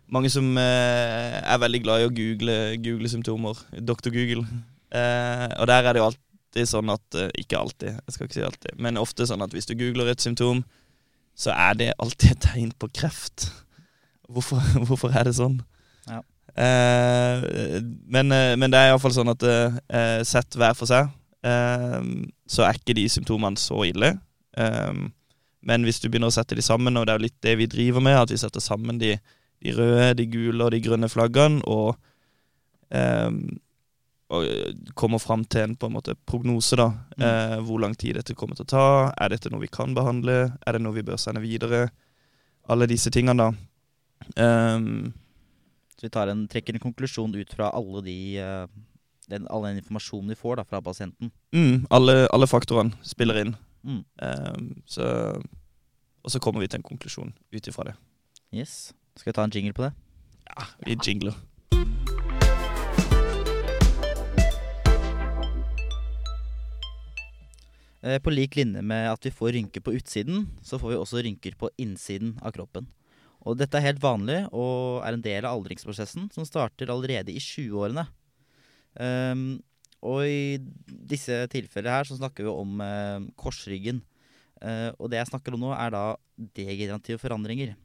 mange 0.07 0.31
som 0.33 0.47
eh, 0.57 1.39
er 1.43 1.61
veldig 1.61 1.83
glad 1.85 2.01
i 2.01 2.07
å 2.09 2.15
google, 2.15 2.57
google 2.81 3.11
symptomer. 3.11 3.59
Dr. 3.77 4.09
Google. 4.15 4.47
Eh, 4.93 5.47
og 5.57 5.67
der 5.69 5.87
er 5.87 5.95
det 5.95 6.01
jo 6.03 6.09
alltid 6.11 6.69
sånn 6.69 6.91
at 6.93 7.17
eh, 7.17 7.31
Ikke 7.41 7.57
alltid, 7.57 7.95
jeg 7.97 8.13
skal 8.13 8.27
ikke 8.27 8.37
si 8.37 8.43
alltid, 8.45 8.75
men 8.77 8.99
ofte 9.01 9.25
sånn 9.25 9.41
at 9.41 9.55
hvis 9.55 9.65
du 9.69 9.73
googler 9.79 10.11
et 10.11 10.21
symptom, 10.21 10.61
så 11.33 11.53
er 11.55 11.79
det 11.79 11.89
alltid 11.97 12.35
et 12.35 12.43
tegn 12.45 12.69
på 12.77 12.91
kreft. 12.93 13.47
Hvorfor, 14.29 14.61
hvorfor 14.87 15.15
er 15.17 15.25
det 15.29 15.35
sånn? 15.39 15.57
Ja. 16.09 16.21
Eh, 16.53 17.47
men, 18.05 18.29
eh, 18.35 18.53
men 18.59 18.69
det 18.73 18.79
er 18.79 18.91
iallfall 18.91 19.15
sånn 19.15 19.33
at 19.33 19.45
eh, 19.49 20.21
sett 20.29 20.53
hver 20.59 20.77
for 20.77 20.89
seg, 20.89 21.09
eh, 21.45 21.99
så 22.45 22.67
er 22.67 22.77
ikke 22.77 22.97
de 22.97 23.07
symptomene 23.09 23.59
så 23.59 23.81
ille. 23.89 24.13
Eh, 24.57 25.03
men 25.63 25.85
hvis 25.87 26.01
du 26.03 26.09
begynner 26.09 26.29
å 26.29 26.35
sette 26.35 26.57
de 26.59 26.63
sammen, 26.65 26.97
og 26.99 27.07
det 27.07 27.13
er 27.13 27.19
jo 27.21 27.25
litt 27.25 27.43
det 27.45 27.57
vi 27.59 27.69
driver 27.71 28.03
med, 28.03 28.19
at 28.19 28.33
vi 28.33 28.39
setter 28.41 28.63
sammen 28.63 28.99
de, 29.01 29.15
de 29.63 29.75
røde, 29.77 30.09
de 30.19 30.25
gule 30.29 30.65
og 30.65 30.73
de 30.75 30.81
grønne 30.83 31.09
flaggene, 31.11 31.63
og, 31.65 31.95
eh, 32.91 33.29
og 33.31 33.72
kommer 34.97 35.19
fram 35.21 35.43
til 35.45 35.61
en 35.67 35.75
på 35.75 35.87
en 35.89 35.95
måte 35.95 36.15
prognose, 36.29 36.77
da. 36.79 36.87
Mm. 37.17 37.25
Eh, 37.27 37.57
hvor 37.67 37.81
lang 37.83 37.95
tid 37.99 38.17
dette 38.17 38.35
kommer 38.37 38.57
til 38.57 38.65
å 38.67 38.71
ta. 38.73 38.85
Er 39.21 39.33
dette 39.33 39.51
noe 39.51 39.63
vi 39.63 39.71
kan 39.71 39.93
behandle? 39.95 40.37
Er 40.65 40.77
det 40.77 40.81
noe 40.83 40.95
vi 40.95 41.05
bør 41.05 41.19
sende 41.21 41.43
videre? 41.43 41.87
Alle 42.71 42.87
disse 42.89 43.11
tingene, 43.13 43.35
da. 43.43 43.51
Um, 44.39 45.11
Så 45.97 46.07
vi 46.07 46.13
tar 46.15 46.31
en, 46.31 46.45
trekker 46.47 46.77
en 46.77 46.85
konklusjon 46.85 47.35
ut 47.35 47.53
fra 47.53 47.69
alle 47.75 48.01
de 48.05 48.17
eh, 48.39 48.67
den, 49.29 49.47
all 49.51 49.65
den 49.67 49.81
informasjonen 49.81 50.31
vi 50.31 50.39
får 50.39 50.61
da, 50.61 50.63
fra 50.67 50.81
pasienten. 50.81 51.31
mm, 51.51 51.87
alle, 51.91 52.27
alle 52.33 52.47
faktorene 52.47 52.95
spiller 53.03 53.41
inn. 53.43 53.55
Mm. 53.83 54.03
Um, 54.23 54.69
så, 54.87 55.05
og 56.23 56.31
så 56.31 56.39
kommer 56.39 56.63
vi 56.63 56.71
til 56.71 56.79
en 56.79 56.87
konklusjon 56.87 57.33
ut 57.51 57.67
ifra 57.67 57.91
det. 57.91 57.95
Yes. 58.55 58.93
Skal 59.17 59.31
vi 59.31 59.35
ta 59.35 59.43
en 59.43 59.53
jingle 59.53 59.73
på 59.75 59.83
det? 59.85 59.93
Ja, 60.47 60.65
vi 60.85 60.97
jingler. 61.05 61.35
På 68.03 68.31
lik 68.33 68.57
linje 68.59 68.81
med 68.83 69.05
at 69.07 69.23
vi 69.23 69.31
får 69.31 69.53
rynker 69.55 69.79
på 69.79 69.93
utsiden, 69.95 70.41
så 70.59 70.75
får 70.75 70.91
vi 70.91 70.97
også 70.99 71.21
rynker 71.23 71.53
på 71.55 71.69
innsiden 71.79 72.33
av 72.43 72.51
kroppen. 72.51 72.89
Og 73.43 73.59
dette 73.59 73.75
er 73.79 73.89
helt 73.89 74.01
vanlig 74.03 74.39
og 74.55 75.03
er 75.03 75.17
en 75.17 75.23
del 75.23 75.43
av 75.43 75.57
aldringsprosessen 75.57 76.29
som 76.33 76.47
starter 76.47 76.91
allerede 76.91 77.33
i 77.33 77.41
20-årene. 77.43 78.05
Um, 78.95 79.59
og 80.03 80.23
i 80.27 80.59
disse 80.85 81.43
tilfellene 81.51 81.97
her 81.97 82.07
så 82.07 82.17
snakker 82.19 82.47
vi 82.47 82.53
om 82.53 82.83
uh, 82.83 83.19
korsryggen. 83.39 84.01
Uh, 84.63 84.91
og 84.95 85.11
det 85.11 85.19
jeg 85.19 85.31
snakker 85.33 85.55
om 85.55 85.63
nå, 85.65 85.71
er 85.75 85.91
da 85.95 86.03
degenerative 86.55 87.19
forandringer. 87.19 87.75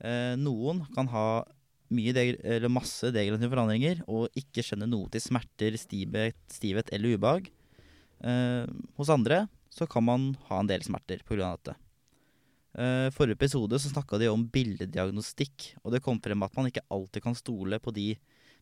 Uh, 0.00 0.36
noen 0.40 0.84
kan 0.96 1.10
ha 1.12 1.42
deg 1.90 2.38
masse 2.70 3.08
degenerative 3.10 3.50
forandringer 3.50 4.04
og 4.06 4.36
ikke 4.38 4.62
skjønne 4.62 4.86
noe 4.88 5.10
til 5.10 5.24
smerter, 5.24 5.74
stivhet, 5.80 6.38
stivhet 6.52 6.92
eller 6.94 7.18
ubehag. 7.18 7.50
Eh, 8.20 8.66
hos 8.98 9.12
andre 9.12 9.46
så 9.72 9.86
kan 9.88 10.04
man 10.04 10.34
ha 10.48 10.60
en 10.60 10.68
del 10.68 10.84
smerter 10.84 11.22
pga. 11.26 11.54
dette. 11.56 11.76
Eh, 12.78 13.08
forrige 13.10 13.38
episode 13.38 13.78
så 13.78 13.90
snakka 13.90 14.18
de 14.18 14.28
om 14.30 14.46
bildediagnostikk, 14.46 15.74
og 15.82 15.94
det 15.94 16.02
kom 16.04 16.20
frem 16.22 16.42
at 16.42 16.54
man 16.56 16.68
ikke 16.70 16.86
alltid 16.90 17.24
kan 17.24 17.34
stole 17.34 17.80
på 17.82 17.94
de 17.94 18.14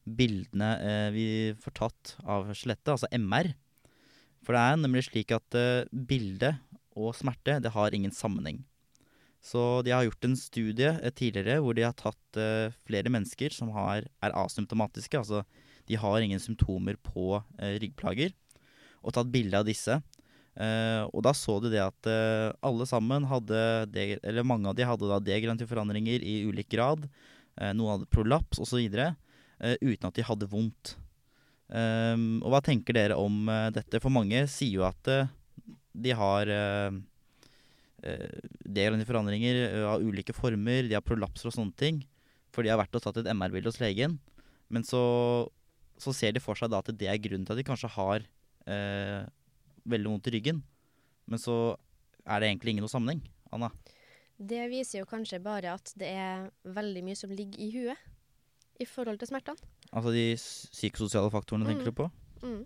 bildene 0.08 0.70
eh, 0.80 1.10
vi 1.12 1.26
får 1.60 1.76
tatt 1.76 2.14
av 2.24 2.48
skjelettet, 2.54 2.94
altså 2.94 3.10
MR. 3.12 3.52
For 4.46 4.56
det 4.56 4.64
er 4.64 4.80
nemlig 4.80 5.04
slik 5.08 5.34
at 5.36 5.58
eh, 5.58 5.84
bilde 5.92 6.54
og 6.98 7.14
smerte 7.18 7.58
det 7.62 7.74
har 7.74 7.94
ingen 7.94 8.14
sammenheng. 8.14 8.62
Så 9.44 9.82
de 9.86 9.92
har 9.94 10.06
gjort 10.06 10.26
en 10.26 10.36
studie 10.38 10.90
eh, 10.90 11.14
tidligere 11.14 11.60
hvor 11.62 11.76
de 11.76 11.86
har 11.86 11.96
tatt 11.98 12.40
eh, 12.40 12.74
flere 12.88 13.12
mennesker 13.12 13.54
som 13.54 13.70
har, 13.76 14.08
er 14.24 14.36
asymptomatiske, 14.40 15.20
altså 15.20 15.44
de 15.88 15.96
har 15.96 16.24
ingen 16.24 16.42
symptomer 16.42 16.98
på 17.00 17.38
eh, 17.58 17.78
ryggplager, 17.82 18.34
og 19.02 19.14
tatt 19.14 19.30
bilde 19.32 19.58
av 19.58 19.66
disse. 19.68 19.98
Uh, 20.58 21.06
og 21.14 21.22
da 21.22 21.30
så 21.38 21.60
du 21.62 21.68
det 21.70 21.78
at 21.78 22.08
uh, 22.10 22.50
alle 22.66 22.86
sammen 22.90 23.28
hadde, 23.30 23.58
deg- 23.94 24.18
eller 24.26 24.46
mange 24.46 24.66
av 24.66 24.74
de 24.74 24.86
hadde 24.88 25.06
da 25.06 25.20
degenerative 25.22 25.70
forandringer 25.70 26.24
i 26.26 26.40
ulik 26.48 26.72
grad. 26.74 27.04
Uh, 27.54 27.70
noen 27.78 27.92
hadde 27.94 28.08
prolaps 28.10 28.58
osv. 28.64 28.80
Uh, 28.98 29.76
uten 29.78 30.08
at 30.08 30.18
de 30.18 30.26
hadde 30.26 30.48
vondt. 30.50 30.96
Um, 31.68 32.40
og 32.42 32.50
hva 32.54 32.62
tenker 32.64 32.96
dere 32.96 33.18
om 33.20 33.46
dette? 33.76 34.00
For 34.00 34.10
mange 34.10 34.46
sier 34.50 34.80
jo 34.80 34.86
at 34.88 35.10
de 35.98 36.14
har 36.16 36.50
uh, 36.50 36.96
degenerative 38.64 39.10
forandringer 39.10 39.60
av 39.92 40.02
ulike 40.02 40.34
former, 40.34 40.88
de 40.88 40.96
har 40.96 41.04
prolapser 41.04 41.50
og 41.50 41.54
sånne 41.54 41.76
ting. 41.78 42.00
For 42.54 42.64
de 42.64 42.72
har 42.72 42.80
vært 42.80 42.96
og 42.98 43.04
tatt 43.04 43.20
et 43.20 43.30
MR-bilde 43.30 43.70
hos 43.70 43.78
legen. 43.82 44.16
Men 44.72 44.82
så, 44.86 45.02
så 46.00 46.14
ser 46.16 46.34
de 46.34 46.42
for 46.42 46.58
seg 46.58 46.72
da 46.72 46.82
at 46.82 46.90
det 46.98 47.10
er 47.10 47.20
grunnen 47.22 47.46
til 47.46 47.54
at 47.54 47.60
de 47.60 47.68
kanskje 47.68 47.92
har 47.94 48.26
eh, 48.68 49.24
veldig 49.88 50.10
vondt 50.12 50.28
i 50.30 50.34
ryggen. 50.36 50.62
Men 51.28 51.40
så 51.40 51.56
er 52.28 52.40
det 52.40 52.50
egentlig 52.52 52.74
ingen 52.76 52.84
noe 52.86 52.92
sammenheng. 52.92 53.22
Anna? 53.52 53.70
Det 54.38 54.68
viser 54.70 55.00
jo 55.02 55.08
kanskje 55.10 55.40
bare 55.42 55.72
at 55.74 55.92
det 55.98 56.08
er 56.14 56.48
veldig 56.64 57.02
mye 57.08 57.16
som 57.18 57.32
ligger 57.34 57.58
i 57.64 57.70
huet 57.74 58.06
i 58.78 58.86
forhold 58.86 59.18
til 59.18 59.30
smertene. 59.32 59.58
Altså 59.90 60.12
de 60.14 60.26
psykososiale 60.38 61.30
faktorene 61.32 61.64
Mm. 61.66 61.70
tenker 61.72 61.88
du 61.90 61.92
på? 61.98 62.10
Mm. 62.42 62.60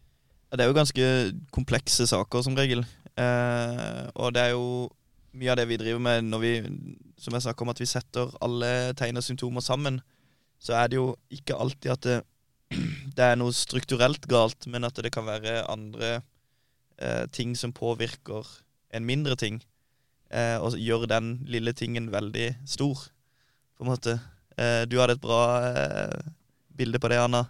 Ja, 0.50 0.56
Det 0.56 0.60
er 0.60 0.68
jo 0.68 0.74
ganske 0.76 1.04
komplekse 1.52 2.06
saker 2.06 2.42
som 2.44 2.54
regel. 2.58 2.82
Eh, 3.16 4.10
og 4.16 4.34
det 4.34 4.42
er 4.42 4.50
jo 4.52 4.90
mye 5.32 5.50
av 5.50 5.56
det 5.56 5.68
vi 5.68 5.76
driver 5.80 5.98
med 6.00 6.24
når 6.28 6.40
vi, 6.40 6.52
som 7.16 7.32
jeg 7.32 7.42
sa 7.42 7.54
om, 7.56 7.68
at 7.72 7.78
vi 7.80 7.86
setter 7.88 8.34
alle 8.42 8.92
tegn 8.94 9.16
og 9.16 9.22
symptomer 9.24 9.60
sammen. 9.64 10.02
Så 10.60 10.74
er 10.76 10.88
det 10.88 10.96
jo 10.96 11.16
ikke 11.30 11.56
alltid 11.56 11.90
at 11.90 12.00
det, 12.02 12.22
det 13.16 13.26
er 13.26 13.38
noe 13.38 13.54
strukturelt 13.56 14.26
galt, 14.30 14.66
men 14.70 14.86
at 14.88 14.98
det 15.02 15.12
kan 15.14 15.26
være 15.28 15.62
andre 15.70 16.14
eh, 16.98 17.24
ting 17.34 17.54
som 17.58 17.74
påvirker 17.74 18.48
en 18.92 19.06
mindre 19.08 19.36
ting. 19.40 19.60
Eh, 20.32 20.56
og 20.60 20.78
gjør 20.80 21.06
den 21.10 21.34
lille 21.48 21.74
tingen 21.76 22.10
veldig 22.12 22.52
stor, 22.68 23.08
på 23.76 23.84
en 23.84 23.92
måte. 23.92 24.18
Eh, 24.56 24.84
du 24.88 24.98
hadde 25.00 25.16
et 25.18 25.24
bra 25.24 25.42
eh, 25.68 26.30
bilde 26.76 27.00
på 27.02 27.10
det, 27.12 27.20
Anna. 27.20 27.44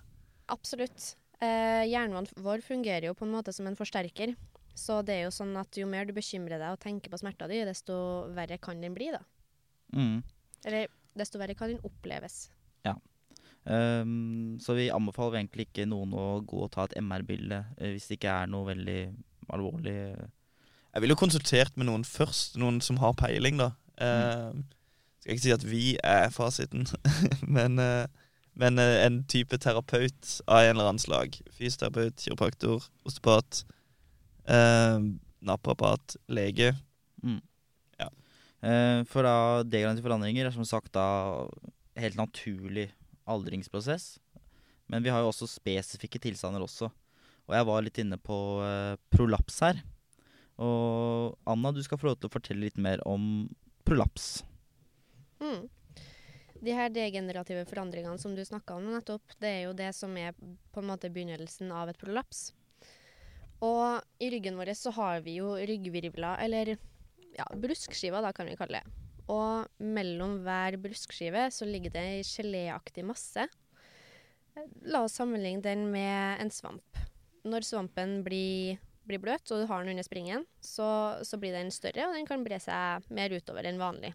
Absolutt. 0.52 1.14
Eh, 1.42 1.84
hjernen 1.90 2.26
vår 2.42 2.62
fungerer 2.66 3.08
jo 3.08 3.18
på 3.18 3.26
en 3.26 3.34
måte 3.34 3.54
som 3.54 3.68
en 3.70 3.78
forsterker. 3.78 4.34
Så 4.78 5.02
det 5.04 5.18
er 5.18 5.26
jo 5.26 5.34
sånn 5.34 5.52
at 5.60 5.76
jo 5.76 5.86
mer 5.90 6.06
du 6.08 6.14
bekymrer 6.16 6.56
deg 6.56 6.74
og 6.74 6.80
tenker 6.80 7.12
på 7.12 7.20
smerta 7.20 7.48
di, 7.50 7.60
desto 7.68 7.94
verre 8.32 8.56
kan 8.62 8.80
den 8.80 8.94
bli, 8.96 9.10
da. 9.12 9.20
Mm. 9.92 10.22
Eller 10.64 10.88
desto 11.18 11.40
verre 11.42 11.56
kan 11.58 11.74
den 11.74 11.82
oppleves. 11.84 12.46
Ehm, 13.70 14.58
så 14.60 14.74
vi 14.74 14.90
anbefaler 14.90 15.40
egentlig 15.40 15.68
ikke 15.68 15.86
noen 15.86 16.14
å 16.18 16.26
gå 16.46 16.64
og 16.64 16.72
ta 16.74 16.86
et 16.88 16.96
MR-bilde 16.98 17.60
eh, 17.78 17.92
hvis 17.94 18.08
det 18.10 18.18
ikke 18.18 18.36
er 18.42 18.50
noe 18.50 18.66
veldig 18.72 19.00
alvorlig. 19.54 19.96
Jeg 20.92 21.04
ville 21.04 21.14
jo 21.14 21.22
konsultert 21.22 21.76
med 21.78 21.88
noen 21.88 22.06
først, 22.06 22.58
noen 22.60 22.80
som 22.84 22.98
har 23.02 23.14
peiling, 23.18 23.60
da. 23.62 23.72
Eh, 24.02 24.50
skal 25.22 25.36
ikke 25.36 25.46
si 25.46 25.54
at 25.54 25.66
vi 25.68 25.84
er 26.02 26.32
fasiten, 26.34 26.88
men, 27.56 27.78
uh, 27.78 28.08
men 28.58 28.80
uh, 28.82 28.96
en 29.04 29.20
type 29.30 29.54
terapeut 29.62 30.32
av 30.50 30.64
en 30.64 30.72
eller 30.74 30.88
annen 30.90 31.02
slag. 31.02 31.38
Fysioterapeut, 31.54 32.18
kiropraktor, 32.18 32.88
osteopat, 33.06 33.62
eh, 34.50 35.06
naprapat, 35.46 36.16
lege. 36.26 36.72
Eh, 38.62 39.02
for 39.10 39.26
da 39.26 39.36
degenerative 39.66 40.06
forandringer 40.06 40.46
er 40.46 40.54
som 40.54 40.66
sagt 40.66 40.92
da 40.94 41.06
helt 41.98 42.18
naturlig 42.18 42.92
aldringsprosess. 43.30 44.16
Men 44.90 45.04
vi 45.04 45.12
har 45.12 45.22
jo 45.22 45.30
også 45.30 45.48
spesifikke 45.48 46.20
tilstander 46.22 46.64
også. 46.64 46.90
Og 47.48 47.56
jeg 47.56 47.66
var 47.68 47.84
litt 47.84 47.98
inne 48.02 48.18
på 48.20 48.38
uh, 48.62 48.94
prolaps 49.12 49.60
her. 49.64 49.82
Og 50.62 51.38
Anna, 51.48 51.72
du 51.72 51.80
skal 51.82 51.98
få 51.98 52.10
lov 52.10 52.18
til 52.20 52.30
å 52.30 52.34
fortelle 52.34 52.66
litt 52.66 52.80
mer 52.80 53.02
om 53.08 53.48
prolaps. 53.88 54.42
Mm. 55.42 55.66
De 56.62 56.74
her 56.76 56.92
degenerative 56.94 57.64
forandringene 57.66 58.20
som 58.22 58.36
du 58.36 58.44
snakka 58.46 58.76
om 58.78 58.86
nettopp, 58.92 59.34
det 59.42 59.50
er 59.50 59.62
jo 59.64 59.74
det 59.74 59.90
som 59.96 60.14
er 60.20 60.36
på 60.36 60.82
en 60.82 60.90
måte 60.92 61.10
begynnelsen 61.10 61.72
av 61.74 61.90
et 61.90 61.98
prolaps. 61.98 62.52
Og 63.62 64.02
i 64.22 64.30
ryggen 64.34 64.58
vår 64.58 64.74
så 64.78 64.92
har 64.94 65.22
vi 65.26 65.38
jo 65.40 65.54
ryggvirvler, 65.58 66.38
eller 66.42 66.76
ja, 67.34 67.46
bruskskiver, 67.58 68.22
da 68.22 68.32
kan 68.34 68.50
vi 68.50 68.58
kalle 68.58 68.82
det. 68.82 69.01
Og 69.30 69.68
mellom 69.78 70.40
hver 70.42 70.78
bruskskive 70.82 71.46
så 71.54 71.68
ligger 71.68 71.94
det 71.94 72.06
ei 72.16 72.22
geléaktig 72.26 73.04
masse. 73.06 73.46
La 74.84 75.04
oss 75.04 75.16
sammenligne 75.16 75.62
den 75.64 75.86
med 75.92 76.42
en 76.42 76.50
svamp. 76.52 76.98
Når 77.46 77.66
svampen 77.66 78.20
blir, 78.26 78.80
blir 79.08 79.22
bløt, 79.22 79.46
og 79.50 79.62
du 79.62 79.70
har 79.70 79.82
den 79.82 79.94
under 79.94 80.06
springen, 80.06 80.44
så, 80.60 80.88
så 81.26 81.38
blir 81.40 81.54
den 81.56 81.72
større, 81.74 82.08
og 82.08 82.18
den 82.18 82.28
kan 82.28 82.44
bre 82.44 82.58
seg 82.62 83.08
mer 83.14 83.32
utover 83.34 83.66
enn 83.66 83.80
vanlig. 83.80 84.12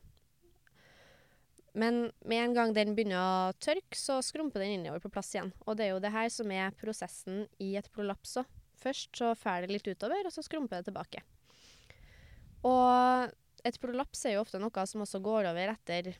Men 1.78 2.08
med 2.26 2.42
en 2.42 2.56
gang 2.56 2.72
den 2.74 2.96
begynner 2.98 3.20
å 3.22 3.58
tørke, 3.62 3.98
så 3.98 4.18
skrumper 4.26 4.64
den 4.64 4.80
innover 4.80 5.02
på 5.04 5.12
plass 5.14 5.34
igjen. 5.36 5.52
Og 5.68 5.78
det 5.78 5.88
er 5.88 5.92
jo 5.94 6.02
det 6.02 6.14
her 6.14 6.30
som 6.34 6.54
er 6.54 6.74
prosessen 6.78 7.44
i 7.62 7.76
et 7.78 7.90
prolaps 7.94 8.40
òg. 8.42 8.48
Først 8.78 9.18
så 9.18 9.32
fæler 9.38 9.66
det 9.66 9.76
litt 9.76 9.90
utover, 9.90 10.26
og 10.26 10.34
så 10.34 10.44
skrumper 10.46 10.80
det 10.80 10.90
tilbake. 10.90 11.24
Og 12.66 13.34
et 13.68 13.80
prolaps 13.82 14.26
er 14.26 14.38
jo 14.38 14.44
ofte 14.46 14.62
noe 14.62 14.86
som 14.90 15.04
også 15.04 15.22
går 15.24 15.50
over 15.52 15.74
etter 15.74 16.14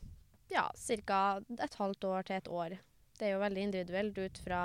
ja, 0.52 0.68
ca. 0.72 1.20
et 1.60 1.78
halvt 1.80 2.08
år 2.08 2.28
til 2.28 2.36
et 2.38 2.48
år. 2.48 2.76
Det 3.18 3.26
er 3.26 3.34
jo 3.34 3.42
veldig 3.42 3.64
individuelt 3.68 4.18
ut 4.18 4.40
fra 4.44 4.62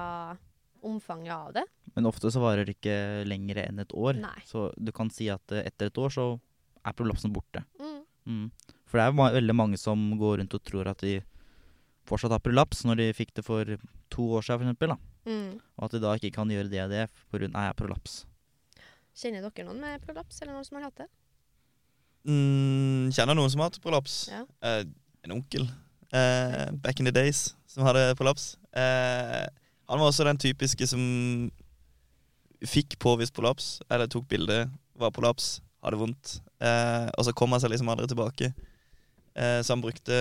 omfanget 0.84 1.34
av 1.34 1.54
det. 1.56 1.64
Men 1.96 2.08
ofte 2.10 2.32
så 2.32 2.42
varer 2.44 2.68
det 2.68 2.78
ikke 2.78 3.24
lenger 3.28 3.64
enn 3.64 3.80
et 3.84 3.94
år. 3.96 4.20
Nei. 4.20 4.40
Så 4.48 4.68
du 4.76 4.92
kan 4.96 5.12
si 5.14 5.30
at 5.32 5.54
eh, 5.56 5.66
etter 5.70 5.90
et 5.90 6.00
år 6.00 6.12
så 6.14 6.28
er 6.84 6.96
prolapsen 6.98 7.34
borte. 7.34 7.64
Mm. 7.80 8.02
Mm. 8.28 8.48
For 8.90 9.00
det 9.00 9.06
er 9.08 9.38
veldig 9.40 9.56
mange 9.56 9.80
som 9.80 10.12
går 10.20 10.42
rundt 10.42 10.58
og 10.58 10.66
tror 10.68 10.92
at 10.92 11.04
de 11.04 11.18
fortsatt 12.08 12.36
har 12.36 12.44
prolaps 12.44 12.84
når 12.88 13.00
de 13.00 13.10
fikk 13.16 13.34
det 13.40 13.46
for 13.48 13.76
to 14.14 14.28
år 14.38 14.46
siden, 14.46 14.68
eksempel. 14.74 14.98
Mm. 15.24 15.58
Og 15.80 15.88
at 15.88 15.96
de 15.96 16.04
da 16.04 16.14
ikke 16.20 16.36
kan 16.36 16.52
gjøre 16.52 16.72
det 16.72 16.84
og 16.84 16.94
det 16.94 17.08
pga. 17.32 17.66
Prolaps. 17.80 18.24
Kjenner 19.16 19.46
dere 19.46 19.68
noen 19.68 19.82
med 19.82 20.04
prolaps, 20.04 20.42
eller 20.42 20.58
noen 20.58 20.68
som 20.68 20.80
har 20.80 20.90
hatt 20.90 21.04
det? 21.04 21.10
Mm, 22.24 23.12
kjenner 23.12 23.36
noen 23.36 23.52
som 23.52 23.64
har 23.64 23.72
hatt 23.72 23.82
prolaps. 23.84 24.18
Ja. 24.32 24.44
Eh, 24.64 24.84
en 25.24 25.36
onkel 25.36 25.66
eh, 26.14 26.72
back 26.84 27.00
in 27.00 27.08
the 27.10 27.16
days 27.16 27.52
som 27.68 27.86
hadde 27.88 28.14
prolaps. 28.20 28.54
Eh, 28.76 29.44
han 29.90 30.00
var 30.00 30.10
også 30.10 30.28
den 30.28 30.40
typiske 30.40 30.88
som 30.88 31.04
fikk 32.64 32.96
påvist 33.04 33.36
prolaps, 33.36 33.82
eller 33.92 34.08
tok 34.08 34.30
bilde, 34.32 34.64
var 35.00 35.12
prolaps, 35.12 35.58
hadde 35.84 36.00
vondt. 36.00 36.38
Eh, 36.64 37.10
og 37.18 37.28
så 37.28 37.34
kom 37.36 37.52
han 37.52 37.64
seg 37.64 37.74
liksom 37.74 37.92
aldri 37.92 38.08
tilbake. 38.12 38.54
Eh, 39.36 39.60
så 39.60 39.76
han 39.76 39.84
brukte 39.84 40.16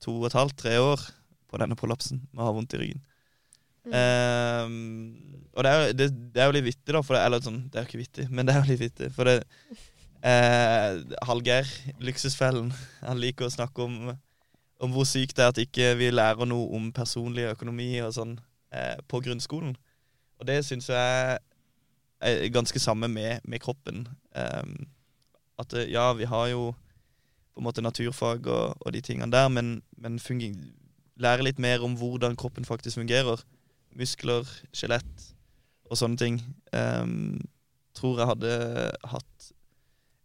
to 0.00 0.16
og 0.16 0.26
et 0.30 0.38
halvt, 0.38 0.56
tre 0.58 0.74
år 0.82 1.04
på 1.50 1.60
denne 1.60 1.76
prolapsen 1.78 2.22
med 2.32 2.42
å 2.42 2.48
ha 2.48 2.56
vondt 2.56 2.74
i 2.74 2.82
ryggen. 2.82 3.04
Mm. 3.86 3.94
Eh, 4.00 4.66
og 5.54 5.64
det 5.64 5.70
er, 5.70 5.78
jo, 5.78 5.94
det, 5.98 6.10
det 6.34 6.42
er 6.42 6.50
jo 6.50 6.56
litt 6.56 6.66
vittig, 6.66 6.94
da. 6.96 7.04
For 7.04 7.16
det, 7.16 7.22
eller 7.28 7.46
sånn, 7.46 7.62
det 7.70 7.78
er 7.78 7.86
jo 7.86 7.90
ikke 7.92 8.02
vittig, 8.02 8.26
men 8.32 8.48
det 8.48 8.56
er 8.56 8.64
jo 8.64 8.72
litt 8.72 8.82
vittig. 8.82 9.12
For 9.14 9.30
det 9.30 9.38
eh, 10.22 11.00
Hallgeir, 11.26 11.68
Luksusfellen, 12.02 12.72
han 13.02 13.20
liker 13.20 13.46
å 13.46 13.52
snakke 13.52 13.84
om, 13.84 14.12
om 14.80 14.94
hvor 14.94 15.08
sykt 15.08 15.36
det 15.38 15.44
er 15.44 15.54
at 15.54 15.62
ikke 15.62 15.94
vi 16.00 16.10
lærer 16.12 16.48
noe 16.48 16.70
om 16.76 16.90
personlig 16.96 17.48
økonomi 17.50 17.92
og 18.04 18.14
sånn 18.16 18.36
eh, 18.72 18.96
på 19.08 19.22
grunnskolen. 19.24 19.74
Og 20.40 20.48
det 20.48 20.62
syns 20.64 20.88
jeg 20.92 21.38
er 22.20 22.52
ganske 22.52 22.80
samme 22.80 23.08
med, 23.08 23.44
med 23.44 23.62
kroppen. 23.64 24.06
Eh, 24.36 24.64
at 25.60 25.76
ja, 25.88 26.10
vi 26.16 26.28
har 26.28 26.48
jo 26.52 26.70
på 27.50 27.60
en 27.60 27.66
måte 27.66 27.84
naturfag 27.84 28.46
og, 28.48 28.76
og 28.80 28.92
de 28.94 29.02
tingene 29.04 29.32
der, 29.32 29.48
men, 29.52 29.82
men 30.00 30.16
lære 31.20 31.44
litt 31.44 31.60
mer 31.60 31.84
om 31.84 31.96
hvordan 31.98 32.38
kroppen 32.40 32.64
faktisk 32.64 33.00
fungerer. 33.00 33.42
Muskler, 33.98 34.48
skjelett 34.72 35.26
og 35.90 35.98
sånne 35.98 36.20
ting. 36.20 36.38
Ehm, 36.76 37.40
tror 37.96 38.20
jeg 38.20 38.30
hadde 38.30 38.54
hatt 39.12 39.50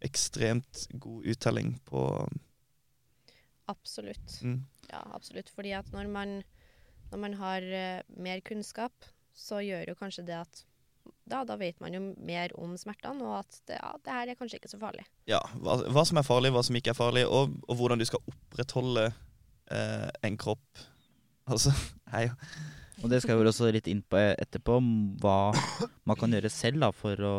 ekstremt 0.06 0.86
god 1.02 1.26
uttelling 1.34 1.76
på 1.90 2.06
Absolutt. 3.72 4.42
mm, 4.44 4.62
Ja, 4.92 5.02
absolutt. 5.18 5.50
Fordi 5.50 5.72
at 5.74 5.90
når 5.94 6.08
man, 6.12 6.38
når 7.12 7.18
man 7.22 7.34
har 7.40 7.66
uh, 7.66 8.22
mer 8.22 8.40
kunnskap, 8.46 8.94
så 9.34 9.60
gjør 9.66 9.90
jo 9.90 9.96
kanskje 10.00 10.26
det 10.28 10.38
at 10.38 10.64
da, 11.26 11.42
da 11.46 11.56
vet 11.58 11.80
man 11.82 11.94
jo 11.94 12.02
mer 12.26 12.54
om 12.62 12.76
smertene, 12.78 13.26
og 13.26 13.40
at 13.42 13.58
det, 13.68 13.80
ja, 13.80 13.92
det 14.06 14.14
her 14.14 14.30
er 14.30 14.38
kanskje 14.38 14.60
ikke 14.60 14.70
så 14.72 14.80
farlig. 14.82 15.06
ja, 15.30 15.42
hva, 15.58 15.80
hva 15.90 16.04
som 16.06 16.22
er 16.22 16.26
farlig, 16.26 16.52
hva 16.54 16.62
som 16.66 16.78
ikke 16.78 16.94
er 16.94 16.98
farlig, 16.98 17.26
og, 17.26 17.54
og 17.66 17.78
hvordan 17.80 18.02
du 18.02 18.06
skal 18.06 18.22
opprettholde 18.30 19.08
eh, 19.10 20.10
en 20.26 20.38
kropp. 20.38 20.86
Altså, 21.50 21.74
hei. 22.14 22.28
Og 23.04 23.10
det 23.12 23.22
skal 23.22 23.38
vi 23.38 23.50
også 23.50 23.70
litt 23.74 23.90
inn 23.92 24.02
på 24.06 24.18
etterpå, 24.18 24.78
hva 25.22 25.38
man 26.08 26.18
kan 26.18 26.34
gjøre 26.34 26.54
selv 26.54 26.86
da, 26.86 26.92
for 26.96 27.26
å 27.28 27.36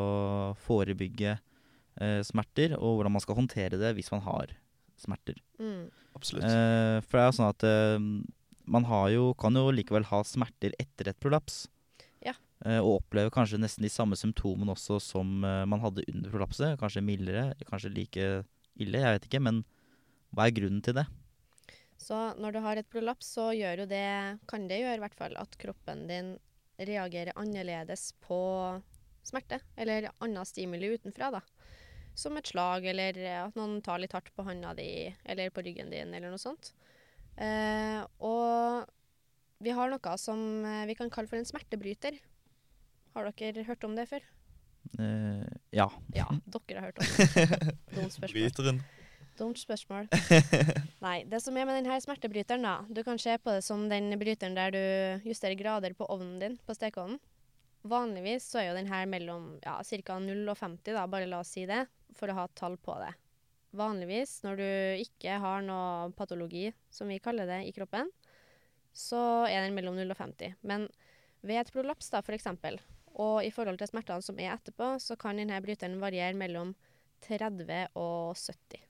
forebygge 0.67 1.39
eh, 2.01 2.23
smerter, 2.27 2.77
og 2.79 2.99
hvordan 2.99 3.15
man 3.17 3.25
skal 3.25 3.39
håndtere 3.39 3.81
det 3.81 3.93
hvis 3.97 4.11
man 4.15 4.25
har 4.27 4.53
smerter. 5.01 5.39
Mm. 5.61 5.89
Absolutt. 6.17 6.49
Eh, 6.49 6.99
for 7.05 7.19
det 7.19 7.23
er 7.23 7.31
jo 7.31 7.37
sånn 7.39 7.53
at 7.53 7.67
eh, 7.69 8.09
man 8.67 8.87
har 8.89 9.11
jo, 9.15 9.31
kan 9.39 9.57
jo 9.57 9.69
likevel 9.75 10.09
ha 10.11 10.23
smerter 10.27 10.75
etter 10.83 11.13
et 11.13 11.21
prolaps. 11.23 11.67
Ja. 12.25 12.35
Eh, 12.65 12.81
og 12.81 13.03
oppleve 13.03 13.33
kanskje 13.35 13.61
nesten 13.63 13.87
de 13.87 13.93
samme 13.93 14.19
symptomene 14.19 14.75
også 14.75 14.99
som 15.03 15.45
eh, 15.45 15.65
man 15.69 15.85
hadde 15.85 16.07
under 16.11 16.33
prolapset. 16.33 16.79
Kanskje 16.81 17.05
mildere, 17.05 17.51
kanskje 17.69 17.93
like 17.95 18.27
ille, 18.81 19.05
jeg 19.05 19.19
vet 19.19 19.29
ikke. 19.31 19.45
Men 19.45 19.63
hva 20.35 20.49
er 20.49 20.57
grunnen 20.57 20.83
til 20.85 20.99
det? 20.99 21.07
Så 22.01 22.17
når 22.37 22.57
du 22.57 22.61
har 22.65 22.77
et 22.77 22.89
prolaps, 22.93 23.29
så 23.39 23.51
gjør 23.57 23.85
jo 23.85 23.89
det, 23.89 24.09
kan 24.51 24.67
det 24.69 24.83
gjøre 24.83 24.99
i 24.99 25.05
hvert 25.07 25.17
fall, 25.17 25.37
at 25.41 25.57
kroppen 25.61 26.05
din 26.11 26.35
reagerer 26.77 27.33
annerledes 27.41 28.11
på 28.21 28.39
smerte, 29.27 29.63
eller 29.81 30.11
annen 30.21 30.47
stimuli 30.47 30.93
utenfra, 30.93 31.31
da. 31.39 31.41
Som 32.17 32.39
et 32.41 32.49
slag, 32.49 32.87
eller 32.89 33.19
at 33.45 33.57
noen 33.59 33.83
tar 33.85 34.01
litt 34.01 34.15
hardt 34.17 34.33
på 34.33 34.45
hånda 34.47 34.73
di, 34.79 34.89
eller 35.29 35.53
på 35.53 35.65
ryggen 35.67 35.93
din, 35.93 36.15
eller 36.17 36.33
noe 36.33 36.41
sånt. 36.41 36.73
Eh, 37.37 38.01
og 38.25 38.89
vi 39.61 39.75
har 39.77 39.93
noe 39.93 40.17
som 40.21 40.41
eh, 40.65 40.87
vi 40.89 40.97
kan 40.97 41.13
kalle 41.13 41.29
for 41.29 41.41
en 41.41 41.49
smertebryter. 41.49 42.17
Har 43.17 43.29
dere 43.37 43.65
hørt 43.69 43.85
om 43.85 43.95
det 43.97 44.09
før? 44.11 44.25
Uh, 45.01 45.45
ja. 45.75 45.89
Ja, 46.15 46.27
dere 46.53 46.81
har 46.81 46.91
hørt 46.91 47.01
om 47.01 47.09
det. 47.09 47.75
Dumt 47.97 48.15
spørsmål. 48.15 48.33
Bryteren. 48.33 48.83
Dumt 49.37 49.61
spørsmål. 49.61 50.09
Nei, 51.07 51.17
det 51.29 51.41
som 51.45 51.57
er 51.57 51.69
med 51.69 51.81
denne 51.81 51.97
smertebryteren, 52.01 52.65
da 52.65 52.77
Du 52.89 53.03
kan 53.05 53.21
se 53.21 53.37
på 53.41 53.53
det 53.53 53.65
som 53.67 53.87
den 53.91 54.13
bryteren 54.21 54.57
der 54.57 54.73
du 54.73 55.29
justerer 55.29 55.57
grader 55.59 55.97
på 55.97 56.09
ovnen 56.13 56.39
din, 56.41 56.57
på 56.65 56.77
stekeovnen. 56.77 57.21
Vanligvis 57.87 58.49
så 58.51 58.61
er 58.61 58.71
jo 58.71 58.79
den 58.79 58.89
her 58.91 59.05
mellom 59.07 59.57
ja, 59.63 59.79
ca. 59.81 60.19
0 60.19 60.49
og 60.49 60.57
50, 60.59 60.95
da, 60.97 61.05
bare 61.11 61.29
la 61.31 61.43
oss 61.45 61.53
si 61.55 61.67
det, 61.69 61.85
for 62.17 62.33
å 62.33 62.39
ha 62.41 62.47
tall 62.59 62.77
på 62.81 62.97
det. 63.03 63.13
Vanligvis, 63.77 64.39
når 64.47 64.61
du 64.61 64.69
ikke 65.05 65.37
har 65.43 65.65
noe 65.65 66.13
patologi, 66.17 66.71
som 66.91 67.11
vi 67.13 67.21
kaller 67.23 67.49
det, 67.49 67.63
i 67.69 67.75
kroppen, 67.77 68.11
så 68.97 69.45
er 69.51 69.67
den 69.67 69.77
mellom 69.77 69.99
0 69.99 70.15
og 70.15 70.21
50. 70.21 70.57
Men 70.65 70.89
ved 71.45 71.61
et 71.61 71.73
prolaps, 71.75 72.09
da, 72.13 72.23
eksempel, 72.33 72.81
og 73.17 73.45
i 73.45 73.53
forhold 73.53 73.81
til 73.81 73.91
smertene 73.91 74.25
som 74.25 74.39
er 74.41 74.55
etterpå, 74.55 74.97
så 75.01 75.17
kan 75.21 75.39
denne 75.41 75.61
bryteren 75.65 76.01
variere 76.01 76.37
mellom 76.37 76.75
30 77.25 77.97
og 77.97 78.37
70. 78.37 78.85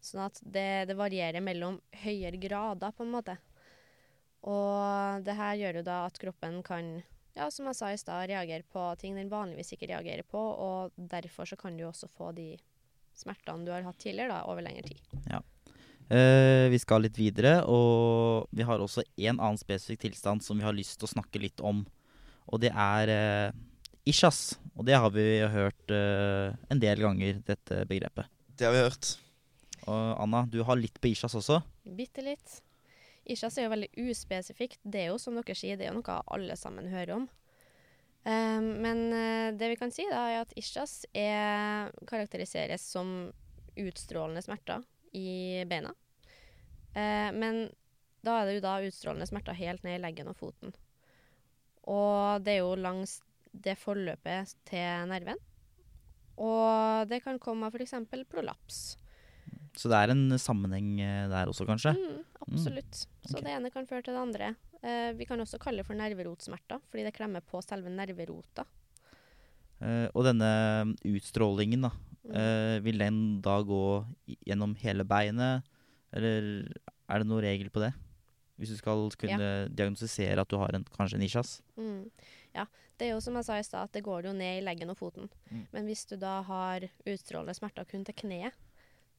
Sånn 0.00 0.24
at 0.24 0.40
det, 0.40 0.88
det 0.88 0.96
varierer 0.96 1.44
mellom 1.44 1.76
høyere 2.02 2.40
grader, 2.40 2.92
på 2.96 3.04
en 3.04 3.12
måte. 3.12 3.36
Og 4.48 5.24
det 5.26 5.36
her 5.36 5.58
gjør 5.60 5.80
jo 5.80 5.86
da 5.90 5.98
at 6.06 6.20
kroppen 6.20 6.60
kan, 6.64 6.94
ja, 7.36 7.46
som 7.52 7.68
jeg 7.70 7.78
sa 7.78 7.92
i 7.92 8.00
stad, 8.00 8.26
reagere 8.30 8.66
på 8.66 8.82
ting 9.00 9.16
den 9.18 9.30
vanligvis 9.30 9.74
ikke 9.76 9.90
reagerer 9.92 10.26
på, 10.26 10.40
og 10.40 10.96
derfor 10.96 11.48
så 11.48 11.58
kan 11.60 11.76
du 11.78 11.86
også 11.86 12.10
få 12.10 12.32
de 12.36 12.52
smertene 13.16 13.66
du 13.66 13.72
har 13.74 13.86
hatt 13.86 14.00
tidligere, 14.00 14.32
da, 14.32 14.44
over 14.50 14.64
lengre 14.64 14.90
tid. 14.90 15.00
Eh, 16.10 16.66
vi 16.72 16.78
skal 16.82 17.04
litt 17.06 17.18
videre, 17.20 17.60
og 17.70 18.50
vi 18.50 18.66
har 18.66 18.82
også 18.82 19.04
en 19.06 19.36
annen 19.38 19.60
spesifikk 19.60 20.08
tilstand 20.08 20.42
som 20.42 20.58
vi 20.58 20.66
har 20.66 20.74
lyst 20.74 20.98
til 20.98 21.06
å 21.06 21.14
snakke 21.14 21.42
litt 21.42 21.62
om. 21.62 21.84
Og 22.50 22.62
det 22.64 22.72
er 22.74 23.12
eh, 23.14 23.58
isjas. 24.10 24.58
Og 24.74 24.86
det 24.88 24.98
har 24.98 25.12
vi 25.14 25.26
hørt 25.52 25.94
eh, 25.94 26.56
en 26.72 26.82
del 26.82 27.04
ganger, 27.04 27.38
dette 27.46 27.84
begrepet. 27.90 28.26
Det 28.58 28.66
har 28.66 28.74
vi 28.74 28.82
hørt. 28.88 29.12
Og 29.86 30.24
Anna, 30.24 30.42
du 30.50 30.60
har 30.66 30.78
litt 30.80 30.98
på 31.00 31.12
isjas 31.12 31.36
også. 31.38 31.60
Bitte 31.84 32.24
litt. 32.26 32.58
Isjas 33.30 33.58
er 33.58 33.66
jo 33.66 33.74
veldig 33.74 33.90
uspesifikt. 34.10 34.80
Det 34.82 35.04
er 35.04 35.12
jo, 35.12 35.18
som 35.22 35.36
dere 35.38 35.56
sier, 35.58 35.78
det 35.78 35.86
er 35.86 35.92
jo 35.92 36.00
noe 36.00 36.18
alle 36.34 36.56
sammen 36.58 36.90
hører 36.90 37.16
om. 37.16 37.28
Um, 38.20 38.66
men 38.84 39.06
uh, 39.14 39.48
det 39.56 39.70
vi 39.72 39.78
kan 39.80 39.92
si, 39.94 40.04
da, 40.10 40.26
er 40.28 40.42
at 40.42 40.52
Ishas 40.60 41.06
er, 41.16 41.88
karakteriseres 42.08 42.84
som 42.84 43.30
utstrålende 43.80 44.42
smerter 44.44 44.84
i 45.16 45.64
beina. 45.70 45.94
Uh, 46.92 47.30
men 47.32 47.64
da 48.26 48.36
er 48.36 48.48
det 48.48 48.58
jo 48.58 48.64
da 48.66 48.76
utstrålende 48.84 49.28
smerter 49.30 49.56
helt 49.56 49.86
ned 49.86 49.96
i 49.96 50.02
leggen 50.02 50.28
og 50.28 50.36
foten. 50.36 50.74
Og 51.88 52.44
det 52.44 52.58
er 52.58 52.64
jo 52.64 52.76
langs 52.76 53.20
det 53.50 53.78
forløpet 53.80 54.52
til 54.68 55.08
nerven. 55.10 55.40
Og 56.40 57.08
det 57.08 57.22
kan 57.24 57.40
komme 57.40 57.68
av 57.68 57.76
f.eks. 57.76 57.96
prolaps. 58.28 58.99
Så 59.78 59.90
det 59.90 60.00
er 60.00 60.12
en 60.12 60.26
sammenheng 60.40 60.98
eh, 61.04 61.28
der 61.30 61.50
også, 61.50 61.66
kanskje. 61.68 61.94
Mm, 61.96 62.18
absolutt. 62.46 63.04
Så 63.26 63.36
ok. 63.36 63.44
det 63.46 63.54
ene 63.54 63.70
kan 63.72 63.86
føre 63.88 64.04
til 64.06 64.16
det 64.16 64.22
andre. 64.22 64.52
Eh, 64.82 65.12
vi 65.16 65.26
kan 65.28 65.40
også 65.40 65.60
kalle 65.62 65.82
det 65.82 65.88
for 65.88 65.98
nerverotsmerter, 65.98 66.82
fordi 66.90 67.06
det 67.06 67.14
klemmer 67.16 67.44
på 67.44 67.62
selve 67.64 67.92
nerverota. 67.92 68.66
Eh, 69.80 70.06
og 70.12 70.26
denne 70.26 70.50
utstrålingen, 71.08 71.86
da. 71.88 71.92
Mm. 72.20 72.34
Eh, 72.36 72.76
vil 72.84 73.00
den 73.00 73.18
da 73.44 73.60
gå 73.64 73.82
gjennom 74.46 74.74
hele 74.82 75.06
beinet, 75.08 75.66
eller 76.12 76.66
er 77.08 77.22
det 77.22 77.28
noen 77.28 77.44
regel 77.44 77.70
på 77.72 77.82
det? 77.84 77.94
Hvis 78.60 78.74
du 78.74 78.76
skal 78.76 79.06
kunne 79.16 79.50
diagnostisere 79.72 80.42
at 80.42 80.50
du 80.50 80.58
har 80.60 80.74
en, 80.76 80.84
kanskje 80.96 81.16
en 81.16 81.24
isjas? 81.24 81.54
Mm. 81.80 82.10
Ja, 82.52 82.66
det 83.00 83.06
er 83.06 83.14
jo 83.14 83.22
som 83.24 83.38
jeg 83.38 83.46
sa 83.46 83.56
i 83.56 83.64
stad, 83.64 83.88
at 83.88 83.94
det 83.96 84.04
går 84.04 84.28
jo 84.28 84.34
ned 84.36 84.58
i 84.58 84.64
leggen 84.64 84.92
og 84.92 84.98
foten. 85.00 85.30
Mm. 85.48 85.62
Men 85.72 85.88
hvis 85.88 86.04
du 86.10 86.18
da 86.20 86.40
har 86.44 86.84
utstrålende 87.08 87.56
smerter 87.56 87.88
kun 87.88 88.04
til 88.04 88.18
kneet, 88.20 88.56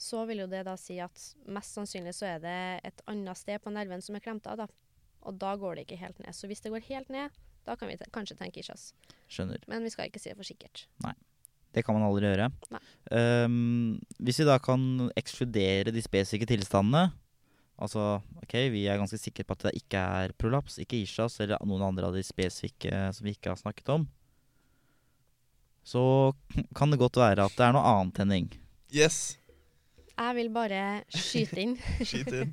så 0.02 0.24
vil 0.26 0.42
jo 0.44 0.50
det 0.50 0.64
da 0.66 0.74
si 0.80 0.98
at 1.04 1.24
mest 1.46 1.78
sannsynlig 1.78 2.16
så 2.18 2.28
er 2.34 2.42
det 2.42 2.60
et 2.90 3.04
annet 3.12 3.38
sted 3.38 3.62
på 3.62 3.74
nerven 3.74 4.02
som 4.02 4.18
er 4.18 4.24
klemt 4.26 4.48
av, 4.50 4.64
da. 4.64 4.68
Og 5.30 5.38
da 5.38 5.54
går 5.62 5.78
det 5.78 5.86
ikke 5.86 6.02
helt 6.02 6.22
ned. 6.24 6.34
Så 6.34 6.50
hvis 6.50 6.64
det 6.64 6.72
går 6.74 6.88
helt 6.88 7.12
ned, 7.14 7.34
da 7.68 7.76
kan 7.78 7.92
vi 7.92 8.00
te 8.00 8.08
kanskje 8.14 8.40
tenke 8.40 8.64
ischias. 8.64 8.92
Skjønner. 9.30 9.62
Men 9.70 9.86
vi 9.86 9.92
skal 9.94 10.10
ikke 10.10 10.22
si 10.22 10.32
det 10.32 10.40
for 10.40 10.48
sikkert. 10.48 10.88
Nei. 11.06 11.14
Det 11.72 11.86
kan 11.86 11.96
man 11.96 12.04
aldri 12.04 12.28
gjøre. 12.28 12.50
Nei. 12.74 12.82
Ehm, 13.16 14.00
hvis 14.20 14.42
vi 14.42 14.48
da 14.50 14.58
kan 14.60 15.12
ekskludere 15.20 15.94
de 15.94 16.04
spesifikke 16.04 16.50
tilstandene 16.50 17.12
Altså, 17.82 18.20
ok, 18.44 18.54
vi 18.70 18.84
er 18.86 19.00
ganske 19.00 19.18
sikre 19.18 19.42
på 19.48 19.56
at 19.56 19.64
det 19.66 19.80
ikke 19.80 19.98
er 19.98 20.34
prolaps, 20.38 20.76
ikke 20.84 21.00
ischias 21.02 21.40
eller 21.42 21.58
noen 21.66 21.82
andre 21.88 22.12
av 22.12 22.14
de 22.14 22.22
spesifikke 22.22 23.08
som 23.18 23.26
vi 23.26 23.34
ikke 23.34 23.50
har 23.50 23.58
snakket 23.58 23.90
om. 23.90 24.04
Så 25.82 26.04
kan 26.78 26.94
det 26.94 27.02
godt 27.02 27.18
være 27.18 27.48
at 27.50 27.56
det 27.58 27.66
er 27.66 27.74
noe 27.74 27.96
annet, 27.96 28.22
Henning. 28.22 28.52
Yes. 28.94 29.40
Jeg 30.22 30.38
vil 30.38 30.52
bare 30.54 30.82
skyte 31.10 31.64
inn. 31.64 31.78
skyte 32.10 32.44
inn. 32.46 32.52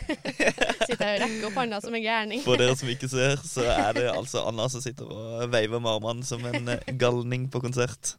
Sitter 0.88 1.06
og 1.06 1.20
rekker 1.20 1.46
opp 1.50 1.58
hånda 1.60 1.80
som 1.84 1.94
en 1.96 2.04
gærning. 2.04 2.42
For 2.44 2.60
dere 2.60 2.76
som 2.78 2.90
ikke 2.90 3.08
ser, 3.10 3.40
så 3.46 3.66
er 3.68 3.96
det 3.98 4.06
altså 4.10 4.44
Anna 4.48 4.68
som 4.72 4.82
sitter 4.84 5.10
og 5.12 5.50
veiver 5.52 5.82
med 5.82 5.90
armene 5.92 6.26
som 6.26 6.44
en 6.48 6.72
eh, 6.72 6.92
galning 7.00 7.48
på 7.52 7.60
konsert. 7.62 8.14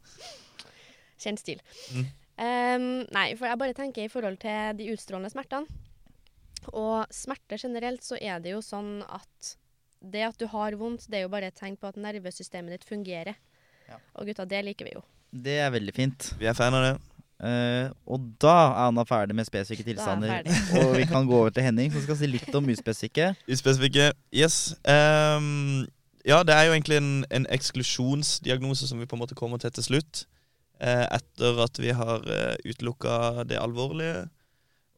Kjent 1.22 1.42
stil. 1.42 1.62
Mm. 1.94 2.06
Um, 2.42 2.84
nei, 3.12 3.26
for 3.38 3.48
jeg 3.48 3.60
bare 3.60 3.76
tenker 3.76 4.06
i 4.06 4.12
forhold 4.12 4.38
til 4.42 4.78
de 4.78 4.92
utstrålende 4.94 5.32
smertene. 5.32 5.80
Og 6.70 7.10
smerte 7.14 7.58
generelt, 7.58 8.04
så 8.06 8.18
er 8.20 8.38
det 8.42 8.54
jo 8.54 8.62
sånn 8.62 9.00
at 9.10 9.56
det 10.02 10.22
at 10.26 10.38
du 10.38 10.48
har 10.50 10.74
vondt, 10.78 11.08
det 11.10 11.20
er 11.20 11.26
jo 11.26 11.32
bare 11.32 11.50
et 11.50 11.58
tegn 11.58 11.76
på 11.78 11.90
at 11.90 11.98
nervesystemet 12.00 12.74
ditt 12.76 12.86
fungerer. 12.86 13.38
Ja. 13.88 13.98
Og 14.18 14.30
gutta, 14.30 14.46
det 14.48 14.62
liker 14.66 14.88
vi 14.88 14.94
jo. 14.96 15.02
Det 15.32 15.58
er 15.64 15.72
veldig 15.74 15.94
fint. 15.96 16.32
Vi 16.38 16.48
er 16.48 16.56
fan 16.56 16.74
av 16.76 16.86
det. 16.86 16.94
Eh, 17.42 17.88
og 18.06 18.26
da 18.38 18.52
er 18.52 18.76
Anna 18.84 19.02
ferdig 19.02 19.34
med 19.34 19.48
spesifikke 19.48 19.82
er 19.82 19.90
tilstander. 19.90 20.50
og 20.78 20.96
vi 20.96 21.06
kan 21.10 21.26
gå 21.26 21.38
over 21.38 21.50
til 21.50 21.66
Henning, 21.66 21.92
som 21.92 22.04
skal 22.04 22.18
si 22.20 22.28
litt 22.30 22.54
om 22.54 22.68
uspesifikke. 22.70 23.32
Uspesifikke. 23.52 24.12
Yes. 24.34 24.76
Um, 24.86 25.88
ja, 26.26 26.42
det 26.46 26.54
er 26.54 26.68
jo 26.68 26.76
egentlig 26.76 27.00
en, 27.00 27.24
en 27.30 27.48
eksklusjonsdiagnose 27.50 28.86
som 28.88 29.00
vi 29.02 29.08
på 29.10 29.18
en 29.18 29.24
måte 29.24 29.38
kommer 29.38 29.58
til 29.58 29.74
til 29.74 29.88
slutt. 29.88 30.26
Uh, 30.82 31.06
etter 31.10 31.58
at 31.64 31.82
vi 31.82 31.90
har 31.94 32.22
uh, 32.26 32.54
utelukka 32.66 33.42
det 33.50 33.58
alvorlige 33.58 34.28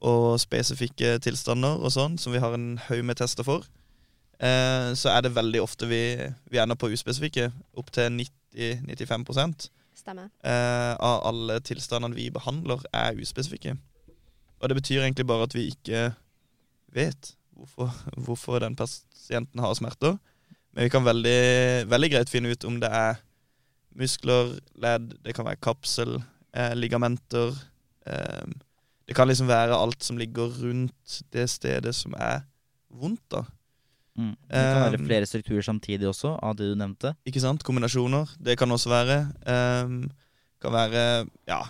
og 0.04 0.36
spesifikke 0.40 1.16
tilstander 1.24 1.80
og 1.80 1.92
sånn, 1.92 2.18
som 2.20 2.32
vi 2.32 2.40
har 2.44 2.52
en 2.56 2.76
haug 2.90 3.00
med 3.08 3.16
tester 3.16 3.46
for. 3.46 3.64
Uh, 4.36 4.92
så 4.92 5.14
er 5.14 5.24
det 5.24 5.36
veldig 5.36 5.62
ofte 5.64 5.88
vi, 5.88 6.02
vi 6.52 6.60
ender 6.60 6.76
på 6.76 6.92
uspesifikke. 6.92 7.48
Opptil 7.80 8.12
90-95 8.52 9.70
Stemmer. 10.04 10.28
eh, 10.44 10.92
av 11.00 11.22
alle 11.30 11.58
tilstandene 11.64 12.16
vi 12.16 12.28
behandler, 12.30 12.82
er 12.92 13.16
uspesifikke. 13.16 13.78
Og 14.60 14.68
det 14.68 14.76
betyr 14.76 15.02
egentlig 15.02 15.26
bare 15.26 15.48
at 15.48 15.56
vi 15.56 15.70
ikke 15.72 16.10
vet 16.94 17.34
hvorfor, 17.56 17.90
hvorfor 18.16 18.60
den 18.60 18.76
pasienten 18.76 19.62
har 19.64 19.74
smerter. 19.74 20.18
Men 20.74 20.86
vi 20.86 20.92
kan 20.92 21.06
veldig, 21.06 21.88
veldig 21.88 22.10
greit 22.12 22.32
finne 22.32 22.52
ut 22.52 22.64
om 22.68 22.80
det 22.82 22.90
er 22.92 23.20
muskler, 23.94 24.56
ledd, 24.82 25.12
det 25.24 25.34
kan 25.36 25.46
være 25.46 25.62
kapsel, 25.62 26.16
eh, 26.52 26.74
ligamenter. 26.74 27.54
Eh, 28.06 28.46
det 29.06 29.16
kan 29.16 29.28
liksom 29.28 29.48
være 29.48 29.76
alt 29.76 30.02
som 30.04 30.18
ligger 30.18 30.50
rundt 30.62 31.20
det 31.32 31.48
stedet 31.50 31.94
som 31.94 32.14
er 32.18 32.42
vondt, 32.90 33.22
da. 33.30 33.44
Mm. 34.14 34.34
Det 34.46 34.60
kan 34.62 34.82
være 34.84 34.98
Um, 35.00 35.06
flere 35.08 35.26
strukturer 35.26 35.64
samtidig 35.66 36.06
også, 36.08 36.36
av 36.42 36.54
det 36.58 36.68
du 36.70 36.76
nevnte. 36.78 37.14
Ikke 37.26 37.42
sant? 37.42 37.64
Kombinasjoner. 37.66 38.30
Det 38.38 38.58
kan 38.58 38.70
også 38.70 38.92
være. 38.92 39.16
Um, 39.46 40.04
kan 40.62 40.72
være 40.72 41.26
Ja. 41.48 41.62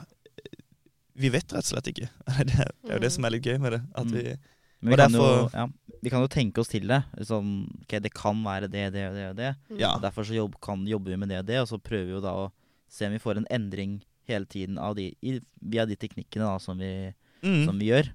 Vi 1.14 1.30
vet 1.30 1.46
rett 1.54 1.62
og 1.62 1.70
slett 1.70 1.88
ikke. 1.92 2.09
Det 2.48 2.59
er 2.59 2.72
det 2.74 2.90
er 2.90 2.98
jo 2.98 3.04
det 3.04 3.12
som 3.14 3.24
er 3.24 3.37
litt 3.37 3.46
gøy 3.46 3.59
med 3.62 3.76
det. 3.76 3.83
At 3.94 4.11
vi 4.11 4.24
mm. 4.35 4.50
vi 4.85 4.92
Og 4.92 4.98
kan, 4.98 5.14
jo, 5.14 5.28
ja, 5.54 5.66
vi 6.02 6.11
kan 6.11 6.24
jo 6.24 6.28
tenke 6.28 6.61
oss 6.61 6.68
til 6.68 6.88
det. 6.90 7.00
Sånn, 7.24 7.52
ok, 7.85 7.94
Det 8.02 8.12
kan 8.12 8.42
være 8.44 8.68
det, 8.68 8.88
det 8.92 9.07
og 9.09 9.14
det 9.14 9.28
og 9.30 9.37
det. 9.38 9.52
Mm. 9.70 9.78
Ja. 9.78 9.94
Og 9.94 10.02
Derfor 10.02 10.26
så 10.26 10.35
jobb, 10.35 10.59
kan, 10.61 10.83
jobber 10.87 11.14
vi 11.14 11.20
med 11.22 11.30
det 11.30 11.38
og 11.38 11.46
det, 11.46 11.61
og 11.62 11.70
så 11.70 11.78
prøver 11.78 12.11
vi 12.11 12.16
jo 12.18 12.24
da 12.24 12.35
å 12.35 12.50
se 12.90 13.07
om 13.07 13.14
vi 13.14 13.22
får 13.22 13.40
en 13.40 13.48
endring 13.50 14.02
hele 14.28 14.44
tiden 14.50 14.76
av 14.78 14.96
de, 14.98 15.12
i, 15.22 15.38
via 15.61 15.87
de 15.87 15.96
teknikkene 15.96 16.44
da, 16.44 16.59
som, 16.61 16.78
vi, 16.78 17.14
mm. 17.44 17.64
som 17.64 17.78
vi 17.78 17.92
gjør. 17.92 18.11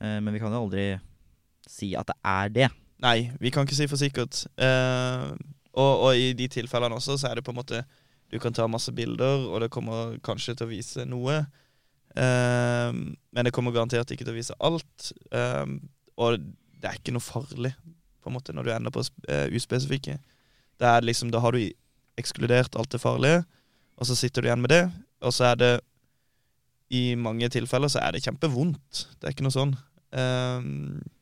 Uh, 0.00 0.18
men 0.22 0.32
vi 0.32 0.40
kan 0.40 0.54
jo 0.54 0.62
aldri 0.64 0.86
si 1.68 1.92
at 1.98 2.08
det 2.08 2.16
er 2.24 2.54
det. 2.54 2.70
Nei, 3.00 3.30
vi 3.40 3.50
kan 3.52 3.64
ikke 3.64 3.78
si 3.78 3.86
for 3.88 4.00
sikkert. 4.00 4.42
Uh, 4.60 5.32
og, 5.72 5.92
og 6.04 6.18
i 6.18 6.32
de 6.36 6.48
tilfellene 6.52 6.96
også, 6.98 7.16
så 7.20 7.30
er 7.30 7.38
det 7.38 7.44
på 7.46 7.54
en 7.54 7.60
måte 7.60 7.84
Du 8.30 8.38
kan 8.38 8.54
ta 8.54 8.66
masse 8.70 8.92
bilder, 8.94 9.46
og 9.50 9.60
det 9.64 9.70
kommer 9.74 10.18
kanskje 10.22 10.54
til 10.54 10.68
å 10.68 10.70
vise 10.70 11.06
noe. 11.08 11.40
Uh, 12.14 12.90
men 13.32 13.46
det 13.46 13.52
kommer 13.54 13.74
garantert 13.74 14.10
ikke 14.12 14.26
til 14.26 14.34
å 14.34 14.38
vise 14.38 14.56
alt. 14.62 15.12
Uh, 15.34 15.64
og 16.20 16.38
det 16.80 16.90
er 16.90 16.98
ikke 17.00 17.14
noe 17.16 17.24
farlig 17.24 17.72
på 18.20 18.28
en 18.28 18.36
måte 18.36 18.52
når 18.52 18.66
du 18.68 18.70
ender 18.74 18.92
på 18.94 19.02
sp- 19.02 19.24
uspesifikke. 19.56 20.18
Det 20.80 20.88
er 20.88 21.04
liksom, 21.04 21.30
Da 21.32 21.40
har 21.40 21.56
du 21.56 21.64
ekskludert 22.20 22.76
alt 22.76 22.92
det 22.92 23.00
farlige, 23.00 23.44
og 23.96 24.06
så 24.08 24.16
sitter 24.16 24.42
du 24.44 24.48
igjen 24.50 24.60
med 24.60 24.72
det. 24.72 24.82
Og 25.24 25.32
så 25.32 25.50
er 25.50 25.56
det 25.60 25.72
I 26.90 27.14
mange 27.16 27.48
tilfeller 27.52 27.88
så 27.88 28.00
er 28.02 28.12
det 28.12 28.22
kjempevondt. 28.24 29.06
Det 29.20 29.28
er 29.28 29.34
ikke 29.34 29.46
noe 29.46 29.54
sånn. 29.56 29.74
Eh, 30.10 30.60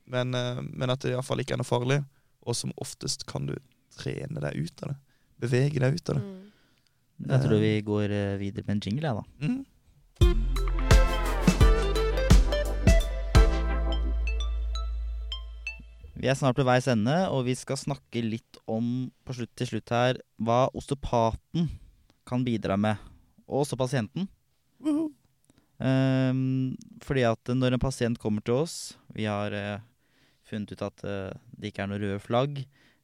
men, 0.09 0.35
eh, 0.35 0.63
men 0.63 0.91
at 0.91 1.05
det 1.05 1.13
iallfall 1.13 1.43
ikke 1.43 1.57
er 1.57 1.63
noe 1.63 1.69
farlig. 1.69 2.01
Og 2.49 2.57
som 2.57 2.73
oftest 2.81 3.27
kan 3.29 3.49
du 3.49 3.57
trene 3.99 4.41
deg 4.43 4.57
ut 4.57 4.85
av 4.85 4.93
det. 4.93 4.99
Bevege 5.45 5.83
deg 5.83 5.99
ut 5.99 6.13
av 6.13 6.19
det. 6.19 6.25
Mm. 6.25 6.45
Jeg 7.29 7.43
tror 7.45 7.59
vi 7.63 7.75
går 7.83 8.15
eh, 8.15 8.39
videre 8.41 8.65
med 8.69 8.77
en 8.77 8.85
jingle, 8.87 9.11
jeg, 9.11 9.17
da. 9.19 9.25
Mm. 9.43 9.65
Vi 16.19 16.27
er 16.27 16.35
snart 16.35 16.59
ved 16.59 16.67
veis 16.67 16.89
ende, 16.91 17.15
og 17.31 17.45
vi 17.47 17.55
skal 17.55 17.79
snakke 17.79 18.25
litt 18.25 18.59
om 18.67 19.07
på 19.23 19.37
slutt 19.37 19.53
til 19.59 19.69
slutt 19.71 19.93
her 19.95 20.19
hva 20.43 20.65
osteopaten 20.75 21.69
kan 22.27 22.43
bidra 22.47 22.75
med, 22.81 22.99
og 23.47 23.63
også 23.63 23.79
pasienten. 23.79 24.27
Woohoo. 24.83 25.18
Ehm, 25.79 26.75
fordi 27.07 27.23
at 27.29 27.51
når 27.55 27.77
en 27.77 27.83
pasient 27.83 28.19
kommer 28.19 28.43
til 28.43 28.65
oss 28.65 28.97
Vi 29.15 29.29
har 29.31 29.55
uh, 29.55 29.79
funnet 30.43 30.73
ut 30.75 30.81
at 30.83 31.05
uh, 31.07 31.31
det 31.55 31.71
ikke 31.71 31.85
er 31.85 31.91
noe 31.91 32.01
røde 32.03 32.19
flagg. 32.25 32.63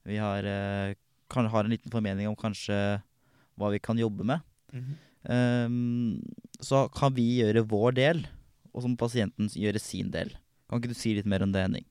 Vi 0.08 0.16
har, 0.18 0.42
uh, 0.42 0.96
kan, 1.30 1.46
har 1.52 1.66
en 1.66 1.74
liten 1.74 1.92
formening 1.92 2.26
om 2.26 2.38
kanskje 2.38 2.74
hva 3.54 3.70
vi 3.70 3.78
kan 3.78 4.00
jobbe 4.00 4.24
med. 4.26 4.40
Mm 4.72 4.80
-hmm. 4.82 5.66
um, 5.66 6.22
så 6.60 6.88
kan 6.88 7.14
vi 7.14 7.42
gjøre 7.44 7.68
vår 7.68 7.92
del, 7.92 8.26
og 8.72 8.82
så 8.82 8.88
må 8.88 8.96
pasienten 8.96 9.48
gjøre 9.48 9.78
sin 9.78 10.10
del. 10.10 10.34
Kan 10.68 10.80
ikke 10.80 10.88
du 10.88 10.98
si 10.98 11.14
litt 11.14 11.26
mer 11.26 11.42
om 11.42 11.52
det, 11.52 11.62
Henning? 11.62 11.84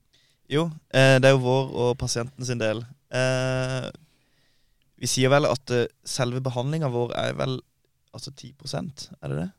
Jo, 0.50 0.70
det 0.92 1.24
er 1.24 1.30
jo 1.30 1.38
vår 1.38 1.72
og 1.72 1.98
pasienten 1.98 2.44
sin 2.44 2.58
del. 2.58 2.84
Vi 4.98 5.06
sier 5.06 5.30
vel 5.30 5.46
at 5.46 5.70
selve 6.04 6.40
behandlinga 6.40 6.88
vår 6.88 7.14
er 7.16 7.32
vel 7.32 7.60
altså 8.12 8.30
10% 8.30 9.12
er 9.22 9.28
det 9.28 9.36
det? 9.36 9.50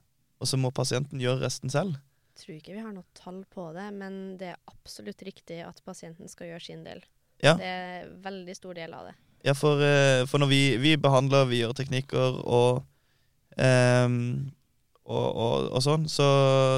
Og 0.46 0.50
så 0.52 0.60
må 0.62 0.70
pasienten 0.70 1.22
gjøre 1.22 1.42
resten 1.42 1.74
selv. 1.74 1.98
Jeg 2.36 2.44
Tror 2.44 2.56
ikke 2.60 2.74
vi 2.76 2.84
har 2.84 2.92
noe 2.94 3.08
tall 3.18 3.40
på 3.50 3.72
det, 3.74 3.88
men 3.96 4.36
det 4.38 4.52
er 4.52 4.58
absolutt 4.70 5.24
riktig 5.26 5.64
at 5.66 5.80
pasienten 5.88 6.30
skal 6.30 6.52
gjøre 6.52 6.62
sin 6.62 6.84
del. 6.86 7.02
Ja. 7.42 7.56
Det 7.58 7.66
er 7.66 7.96
en 8.04 8.12
veldig 8.22 8.56
stor 8.58 8.76
del 8.78 8.94
av 8.94 9.08
det. 9.10 9.16
Ja, 9.48 9.56
for, 9.58 9.82
eh, 9.82 10.26
for 10.30 10.42
når 10.42 10.52
vi, 10.52 10.60
vi 10.82 10.92
behandler, 11.02 11.48
vi 11.50 11.64
gjør 11.64 11.74
teknikker 11.80 12.38
og, 12.46 12.84
um, 13.58 14.20
og, 15.06 15.26
og, 15.26 15.72
og 15.72 15.84
sånn, 15.86 16.06
så, 16.12 16.28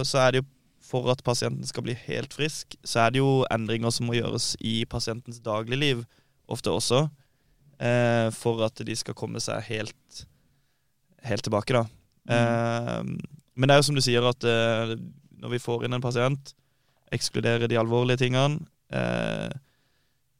så 0.07 0.21
er 0.23 0.35
det 0.35 0.43
jo 0.43 0.47
for 0.87 1.11
at 1.11 1.23
pasienten 1.27 1.67
skal 1.67 1.83
bli 1.83 1.97
helt 2.05 2.35
frisk, 2.37 2.77
så 2.87 3.03
er 3.03 3.15
det 3.15 3.19
jo 3.19 3.43
endringer 3.51 3.91
som 3.91 4.07
må 4.07 4.15
gjøres 4.15 4.53
i 4.63 4.85
pasientens 4.87 5.41
dagligliv 5.43 6.05
ofte 6.47 6.71
også, 6.71 7.03
uh, 7.83 8.27
for 8.35 8.63
at 8.67 8.79
de 8.87 8.95
skal 8.95 9.17
komme 9.19 9.43
seg 9.43 9.67
helt, 9.67 10.23
helt 11.27 11.43
tilbake, 11.43 11.75
da. 11.75 11.87
Ehm, 12.27 13.17
men 13.57 13.67
det 13.67 13.75
er 13.75 13.81
jo 13.81 13.87
som 13.89 13.97
du 13.97 14.03
sier, 14.05 14.25
at 14.25 14.45
eh, 14.45 14.95
når 15.41 15.55
vi 15.55 15.61
får 15.61 15.85
inn 15.85 15.97
en 15.97 16.03
pasient, 16.03 16.53
ekskludere 17.13 17.69
de 17.69 17.79
alvorlige 17.79 18.21
tingene, 18.21 18.61
eh, 18.93 19.49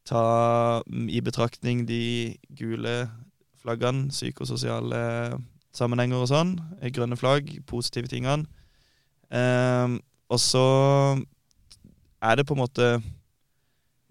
ta 0.08 0.24
i 0.88 1.20
betraktning 1.24 1.84
de 1.88 2.38
gule 2.56 2.96
flaggene, 3.60 4.12
psykososiale 4.14 5.02
sammenhenger 5.76 6.24
og 6.24 6.30
sånn, 6.32 6.54
eh, 6.80 6.92
grønne 6.94 7.18
flagg, 7.20 7.50
positive 7.68 8.08
tingene. 8.12 8.48
Eh, 9.32 9.98
og 10.30 10.40
så 10.40 10.68
er 12.22 12.36
det 12.36 12.46
på 12.48 12.56
en 12.56 12.64
måte 12.64 13.02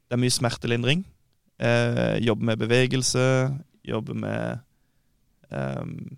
Det 0.07 0.14
er 0.14 0.21
mye 0.23 0.31
smertelindring. 0.31 1.01
Eh, 1.59 2.23
jobbe 2.23 2.45
med 2.45 2.61
bevegelse, 2.61 3.51
jobbe 3.83 4.14
med 4.14 4.61
ehm, 5.51 6.16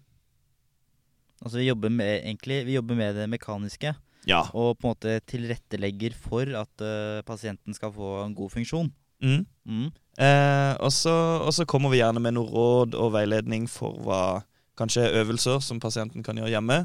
Altså 1.42 1.61
vi 1.61 1.68
jobber 1.68 1.92
med, 1.94 2.24
egentlig, 2.24 2.64
vi 2.66 2.74
jobber 2.74 2.98
med 2.98 3.14
det 3.14 3.29
mekaniske, 3.31 3.94
Ja. 4.27 4.42
og 4.53 4.79
på 4.79 4.88
en 4.88 4.94
måte 4.94 5.20
tilrettelegger 5.31 6.14
for 6.18 6.42
at 6.42 6.83
uh, 6.83 7.22
pasienten 7.22 7.74
skal 7.74 7.92
få 7.94 8.24
en 8.24 8.35
god 8.35 8.51
funksjon. 8.51 8.90
Mm. 9.22 9.46
Mm. 9.66 9.88
Eh, 10.18 10.74
og 10.83 10.90
så 10.92 11.12
og 11.46 11.53
så 11.55 11.64
kommer 11.66 11.90
vi 11.90 12.01
gjerne 12.01 12.20
med 12.22 12.35
noe 12.35 12.51
råd 12.51 12.94
og 12.98 13.12
veiledning 13.14 13.68
for 13.70 13.94
hva 14.03 14.42
kanskje 14.79 15.07
øvelser 15.20 15.62
som 15.62 15.81
pasienten 15.83 16.22
kan 16.27 16.38
gjøre 16.38 16.55
hjemme. 16.57 16.79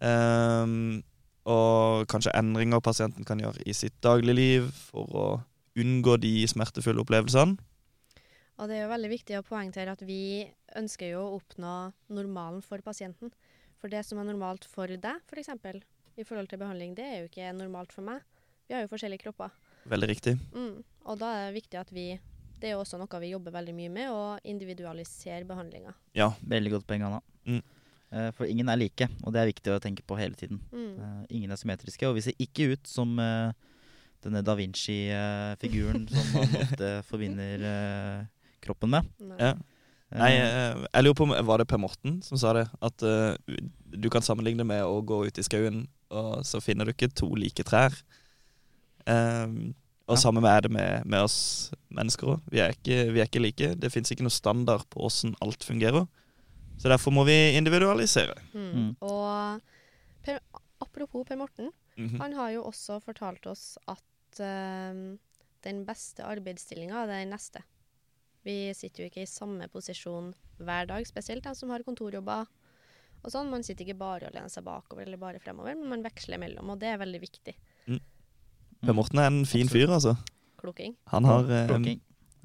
Eh, 0.00 1.02
og 1.46 2.06
kanskje 2.10 2.34
endringer 2.34 2.80
pasienten 2.82 3.24
kan 3.24 3.40
gjøre 3.40 3.62
i 3.66 3.72
sitt 3.76 3.96
dagligliv 4.02 4.72
for 4.88 5.16
å 5.16 5.26
unngå 5.76 6.16
de 6.20 6.46
smertefulle 6.48 7.04
opplevelsene. 7.04 7.58
Og 8.56 8.70
det 8.70 8.78
er 8.78 8.86
jo 8.86 8.92
veldig 8.94 9.10
viktig 9.12 9.36
å 9.36 9.44
poengtere 9.44 9.92
at 9.92 10.02
vi 10.08 10.46
ønsker 10.80 11.12
jo 11.12 11.26
å 11.26 11.34
oppnå 11.36 11.74
normalen 12.16 12.62
for 12.64 12.80
pasienten. 12.84 13.28
For 13.80 13.92
det 13.92 14.02
som 14.08 14.20
er 14.20 14.28
normalt 14.28 14.64
for 14.70 14.88
deg, 14.88 15.04
f.eks. 15.04 15.28
For 15.30 15.42
eksempel, 15.42 15.82
i 16.16 16.24
forhold 16.24 16.48
til 16.48 16.60
behandling, 16.60 16.94
det 16.96 17.04
er 17.04 17.18
jo 17.20 17.28
ikke 17.28 17.52
normalt 17.56 17.92
for 17.92 18.06
meg. 18.06 18.24
Vi 18.66 18.74
har 18.74 18.84
jo 18.84 18.90
forskjellige 18.90 19.26
kropper. 19.26 19.52
Veldig 19.86 20.08
riktig. 20.10 20.34
Mm. 20.54 20.80
Og 21.06 21.18
da 21.20 21.32
er 21.36 21.44
det 21.48 21.60
viktig 21.60 21.78
at 21.80 21.92
vi 21.94 22.16
Det 22.56 22.70
er 22.70 22.72
jo 22.72 22.80
også 22.80 22.96
noe 22.96 23.18
vi 23.20 23.28
jobber 23.34 23.52
veldig 23.52 23.72
mye 23.76 23.90
med, 23.92 24.08
å 24.08 24.38
individualisere 24.48 25.44
behandlinga. 25.44 25.90
Ja. 26.16 26.30
Veldig 26.40 26.70
godt 26.72 26.86
poeng, 26.88 27.02
Anna. 27.04 27.18
Mm. 27.44 27.60
Eh, 28.16 28.30
For 28.32 28.48
ingen 28.48 28.70
er 28.72 28.78
like, 28.80 29.08
og 29.22 29.34
det 29.34 29.42
er 29.42 29.50
viktig 29.50 29.74
å 29.74 29.82
tenke 29.84 30.00
på 30.06 30.16
hele 30.16 30.32
tiden. 30.40 30.62
Mm. 30.72 30.94
Eh, 30.96 31.22
ingen 31.36 31.52
er 31.52 31.60
symmetriske, 31.60 32.08
og 32.08 32.16
vi 32.16 32.24
ser 32.24 32.40
ikke 32.40 32.70
ut 32.72 32.88
som 32.88 33.12
eh, 33.20 33.52
denne 34.24 34.40
da 34.40 34.56
Vinci-figuren 34.56 36.08
som 36.08 36.32
man 36.32 36.56
ofte 36.64 36.90
forbinder 37.10 37.66
kroppen 38.64 38.94
med. 38.96 39.12
Nei. 39.20 39.36
ja. 39.50 39.52
Nei, 40.14 40.32
eh, 40.38 40.86
jeg 40.94 41.02
lurer 41.04 41.14
på 41.18 41.24
om 41.26 41.46
Var 41.46 41.58
det 41.58 41.66
Per 41.68 41.78
Morten 41.82 42.20
som 42.22 42.38
sa 42.38 42.52
det? 42.54 42.68
At 42.80 43.02
uh, 43.02 43.34
du 43.90 44.08
kan 44.08 44.22
sammenligne 44.22 44.64
med 44.64 44.84
å 44.86 45.00
gå 45.02 45.24
ut 45.26 45.38
i 45.38 45.42
skauen, 45.42 45.88
og 46.14 46.44
så 46.46 46.60
finner 46.62 46.84
du 46.86 46.92
ikke 46.92 47.08
to 47.12 47.26
like 47.34 47.64
trær. 47.66 47.92
Um, 49.06 49.74
og 50.06 50.14
Ja. 50.16 50.20
samme 50.22 50.42
er 50.46 50.60
det 50.62 50.70
med, 50.70 51.04
med 51.06 51.20
oss 51.26 51.72
mennesker 51.90 52.36
òg. 52.36 52.40
Vi, 52.50 52.60
er 52.60 52.70
ikke- 52.76 53.12
vi 53.12 53.20
er 53.20 53.26
ikke 53.26 53.42
like. 53.42 53.74
Det 53.74 53.90
fins 53.92 54.10
ikke 54.12 54.22
noe 54.22 54.30
standard 54.30 54.84
på 54.90 55.02
åssen 55.02 55.34
alt 55.42 55.64
fungerer. 55.64 56.06
Så 56.78 56.88
derfor 56.88 57.10
må 57.10 57.24
vi 57.26 57.56
individualisere. 57.56 58.36
Mm. 58.54 58.72
Mm. 58.74 58.96
Og 59.02 59.60
per, 60.22 60.38
apropos 60.80 61.24
Per 61.26 61.36
Morten, 61.36 61.72
Mhm. 61.96 62.18
han 62.20 62.32
har 62.34 62.50
jo 62.52 62.62
også 62.64 63.00
fortalt 63.02 63.46
oss 63.46 63.78
at 63.88 64.38
uh, 64.40 65.16
den 65.64 65.84
beste 65.84 66.22
arbeidsstillinga 66.22 67.02
er 67.02 67.06
den 67.06 67.30
neste. 67.30 67.62
Vi 68.46 68.70
sitter 68.78 69.02
jo 69.02 69.10
ikke 69.10 69.24
i 69.24 69.30
samme 69.30 69.66
posisjon 69.72 70.30
hver 70.62 70.86
dag, 70.86 71.06
spesielt 71.08 71.44
de 71.44 71.54
som 71.58 71.72
har 71.74 71.82
kontorjobber. 71.86 72.46
Og 73.24 73.32
sånn. 73.32 73.50
Man 73.50 73.64
sitter 73.66 73.86
ikke 73.86 73.98
bare 73.98 74.28
og 74.28 74.36
lener 74.36 74.52
seg 74.52 74.66
bakover 74.66 75.06
eller 75.06 75.18
bare 75.18 75.40
fremover, 75.42 75.74
men 75.74 75.90
man 75.96 76.04
veksler 76.04 76.38
mellom, 76.38 76.70
og 76.70 76.78
det 76.82 76.92
er 76.92 77.00
veldig 77.00 77.22
viktig. 77.22 77.56
Per 78.84 78.94
Morten 78.94 79.18
er 79.18 79.30
en 79.32 79.46
fin 79.48 79.70
fyr, 79.70 79.90
altså. 79.90 80.14
Kloking. 80.60 80.94
Han 81.12 81.26
har 81.26 81.48
eh, 81.52 81.72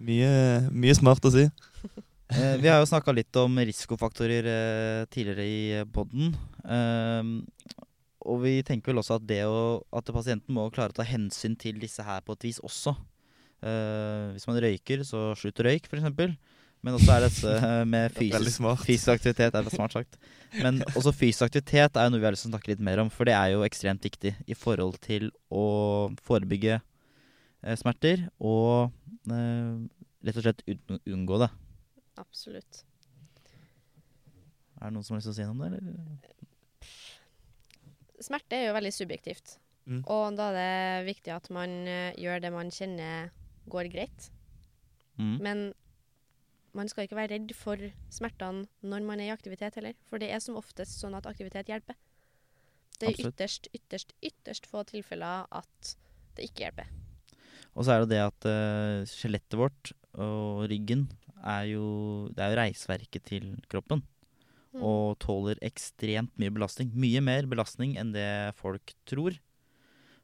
mye, 0.02 0.32
mye 0.72 0.96
smart 0.98 1.28
å 1.28 1.34
si. 1.34 1.50
Eh, 2.32 2.54
vi 2.64 2.70
har 2.72 2.78
jo 2.80 2.86
snakka 2.88 3.12
litt 3.12 3.36
om 3.36 3.58
risikofaktorer 3.60 4.46
eh, 4.48 5.00
tidligere 5.12 5.44
i 5.44 5.82
poden. 5.92 6.30
og 8.24 8.38
vi 8.40 8.54
tenker 8.64 8.94
vel 8.94 9.02
også 9.02 9.18
at, 9.18 9.26
det 9.28 9.42
å, 9.44 9.82
at 9.92 10.14
pasienten 10.16 10.56
må 10.56 10.70
klare 10.72 10.96
å 10.96 10.96
ta 10.96 11.04
hensyn 11.04 11.58
til 11.60 11.82
disse 11.84 12.06
her 12.08 12.24
på 12.24 12.38
et 12.38 12.46
vis 12.48 12.62
også. 12.64 12.94
Eh, 13.62 14.32
hvis 14.34 14.48
man 14.50 14.58
røyker, 14.64 15.04
så 15.06 15.32
slutt 15.38 15.62
å 15.62 15.68
røyke, 15.68 15.90
f.eks. 15.92 16.36
Men 16.82 16.98
også 16.98 17.12
er 17.14 17.26
dette 17.28 17.52
eh, 17.54 17.84
med 17.94 18.14
fysisk, 18.16 18.62
fysisk 18.88 19.12
aktivitet 19.14 19.54
er 19.54 19.66
det 19.66 19.74
smart 19.74 19.94
sagt. 19.94 20.18
Men 20.58 20.82
også 20.98 21.14
fysisk 21.14 21.46
aktivitet 21.46 21.98
er 21.98 22.08
jo 22.08 22.14
noe 22.14 22.22
vi 22.24 22.28
har 22.28 22.34
lyst 22.34 22.48
til 22.48 22.52
å 22.52 22.56
snakke 22.56 22.72
litt 22.74 22.86
mer 22.88 23.04
om, 23.04 23.12
for 23.14 23.30
det 23.30 23.36
er 23.38 23.54
jo 23.54 23.66
ekstremt 23.68 24.04
viktig 24.08 24.34
i 24.50 24.58
forhold 24.58 24.98
til 25.04 25.30
å 25.54 25.66
forebygge 26.26 26.80
eh, 26.80 27.76
smerter 27.78 28.26
og 28.42 28.90
eh, 29.30 29.74
rett 30.26 30.40
og 30.42 30.48
slett 30.48 30.66
un 30.66 31.02
unngå 31.18 31.42
det. 31.44 31.52
Absolutt. 32.22 32.84
Er 34.82 34.90
det 34.90 34.96
noen 34.96 35.06
som 35.06 35.14
har 35.14 35.22
lyst 35.22 35.30
til 35.30 35.36
å 35.36 35.38
si 35.38 35.46
noe 35.46 35.54
om 35.54 35.62
det? 35.62 35.70
Eller? 35.70 35.82
Smerte 38.22 38.58
er 38.58 38.68
jo 38.70 38.78
veldig 38.78 38.94
subjektivt. 38.94 39.60
Mm. 39.90 40.02
Og 40.14 40.36
da 40.38 40.50
er 40.50 40.58
det 40.58 41.08
viktig 41.12 41.32
at 41.34 41.48
man 41.54 41.70
eh, 41.90 42.18
gjør 42.22 42.42
det 42.42 42.52
man 42.54 42.74
kjenner 42.74 43.30
går 43.72 43.92
greit. 43.94 44.30
Mm. 45.18 45.38
Men 45.44 45.64
man 46.78 46.88
skal 46.92 47.06
ikke 47.06 47.20
være 47.20 47.36
redd 47.36 47.52
for 47.58 47.82
smertene 48.14 48.66
når 48.86 49.06
man 49.08 49.20
er 49.20 49.30
i 49.32 49.36
aktivitet 49.36 49.78
heller. 49.80 49.98
For 50.10 50.22
det 50.22 50.32
er 50.32 50.44
som 50.44 50.60
oftest 50.60 51.02
sånn 51.02 51.18
at 51.18 51.28
aktivitet 51.30 51.72
hjelper. 51.72 51.98
Det 53.02 53.10
er 53.10 53.16
Absolutt. 53.16 53.34
ytterst, 53.36 53.70
ytterst, 53.76 54.14
ytterst 54.22 54.70
få 54.70 54.84
tilfeller 54.88 55.48
at 55.50 55.96
det 56.38 56.48
ikke 56.48 56.68
hjelper. 56.68 56.92
Og 57.72 57.88
så 57.88 57.96
er 57.96 58.04
det 58.04 58.14
det 58.14 58.22
at 58.24 58.48
uh, 58.48 59.10
skjelettet 59.10 59.58
vårt 59.60 59.94
og 60.20 60.66
ryggen 60.68 61.06
er 61.42 61.70
jo 61.72 62.28
Det 62.36 62.44
er 62.44 62.52
jo 62.52 62.58
reisverket 62.60 63.24
til 63.26 63.46
kroppen. 63.72 64.04
Mm. 64.72 64.84
Og 64.86 65.18
tåler 65.20 65.60
ekstremt 65.66 66.36
mye 66.40 66.54
belastning. 66.54 66.92
Mye 66.94 67.24
mer 67.24 67.48
belastning 67.50 67.96
enn 68.00 68.14
det 68.14 68.54
folk 68.60 68.94
tror. 69.10 69.36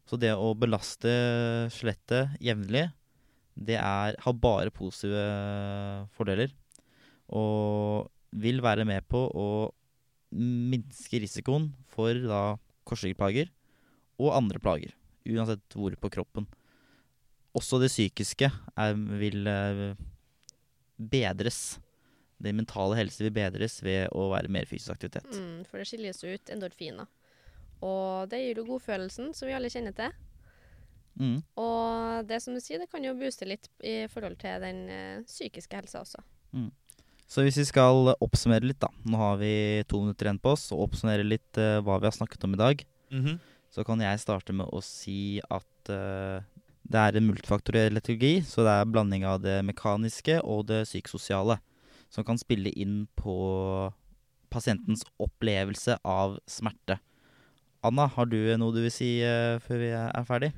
Så 0.08 0.20
det 0.20 0.32
å 0.38 0.54
belaste 0.56 1.12
skjelettet 1.74 2.38
jevnlig, 2.44 2.86
det 3.58 3.78
er, 3.80 4.18
har 4.22 4.38
bare 4.38 4.74
positive 4.74 5.24
fordeler. 6.18 6.54
Og 7.34 8.08
vil 8.38 8.62
være 8.64 8.86
med 8.88 9.08
på 9.10 9.24
å 9.34 9.48
minske 10.38 11.22
risikoen 11.24 11.72
for 11.92 12.18
da 12.28 12.58
korsryggplager 12.88 13.50
og 14.22 14.36
andre 14.36 14.62
plager. 14.62 14.94
Uansett 15.28 15.76
hvor 15.76 15.96
på 16.00 16.12
kroppen. 16.14 16.48
Også 17.58 17.80
det 17.82 17.90
psykiske 17.90 18.50
er, 18.50 18.98
vil 19.20 19.50
eh, 19.50 19.98
bedres. 20.98 21.80
Det 22.38 22.54
mentale 22.54 23.00
helse 23.00 23.24
vil 23.26 23.34
bedres 23.34 23.80
ved 23.82 24.12
å 24.14 24.30
være 24.36 24.52
mer 24.54 24.68
fysisk 24.70 24.94
aktivitet. 24.94 25.30
Mm, 25.34 25.64
for 25.66 25.82
det 25.82 25.88
skilles 25.90 26.22
ut 26.22 26.54
endorfiner. 26.54 27.10
Og 27.86 28.30
det 28.30 28.42
gir 28.44 28.62
jo 28.62 28.68
godfølelsen, 28.72 29.34
som 29.38 29.50
vi 29.50 29.56
alle 29.58 29.72
kjenner 29.74 29.96
til. 29.98 30.14
Mm. 31.18 31.38
Og 31.60 32.28
det 32.30 32.40
som 32.44 32.54
du 32.54 32.62
sier, 32.62 32.82
det 32.82 32.90
kan 32.92 33.04
jo 33.06 33.16
booste 33.18 33.48
litt 33.50 33.70
i 33.82 34.00
forhold 34.12 34.38
til 34.42 34.62
den 34.64 34.84
eh, 34.94 35.24
psykiske 35.28 35.80
helsa 35.80 36.04
også. 36.04 36.24
Så 37.28 37.44
hvis 37.44 37.60
vi 37.60 37.68
skal 37.68 38.14
oppsummere 38.24 38.70
litt, 38.70 38.80
da. 38.80 38.88
Nå 39.04 39.20
har 39.20 39.40
vi 39.42 39.84
to 39.92 40.00
minutter 40.06 40.30
igjen 40.30 40.40
på 40.40 40.54
oss, 40.56 40.70
og 40.72 40.86
oppsummere 40.88 41.28
litt 41.28 41.60
eh, 41.60 41.80
hva 41.84 42.00
vi 42.00 42.08
har 42.08 42.16
snakket 42.16 42.48
om 42.48 42.56
i 42.56 42.62
dag. 42.62 42.86
Mhm. 43.12 43.40
Så 43.68 43.84
kan 43.84 44.00
jeg 44.00 44.22
starte 44.24 44.56
med 44.56 44.70
å 44.72 44.80
si 44.82 45.42
at 45.54 45.92
eh, 45.92 46.40
det 46.88 47.02
er 47.02 47.18
en 47.20 47.28
multifaktoriell 47.28 47.98
letologi, 47.98 48.40
så 48.48 48.64
det 48.64 48.74
er 48.74 48.88
blanding 48.90 49.26
av 49.28 49.42
det 49.44 49.60
mekaniske 49.68 50.40
og 50.48 50.70
det 50.70 50.86
psykososiale 50.88 51.60
som 52.08 52.24
kan 52.24 52.40
spille 52.40 52.72
inn 52.72 53.02
på 53.20 53.36
pasientens 54.48 55.04
opplevelse 55.20 55.98
av 56.08 56.38
smerte. 56.48 57.02
Anna, 57.86 58.08
har 58.08 58.32
du 58.32 58.40
noe 58.58 58.74
du 58.74 58.80
vil 58.86 58.94
si 58.94 59.18
eh, 59.20 59.60
før 59.64 59.84
vi 59.84 59.92
er 59.92 60.28
ferdig? 60.28 60.54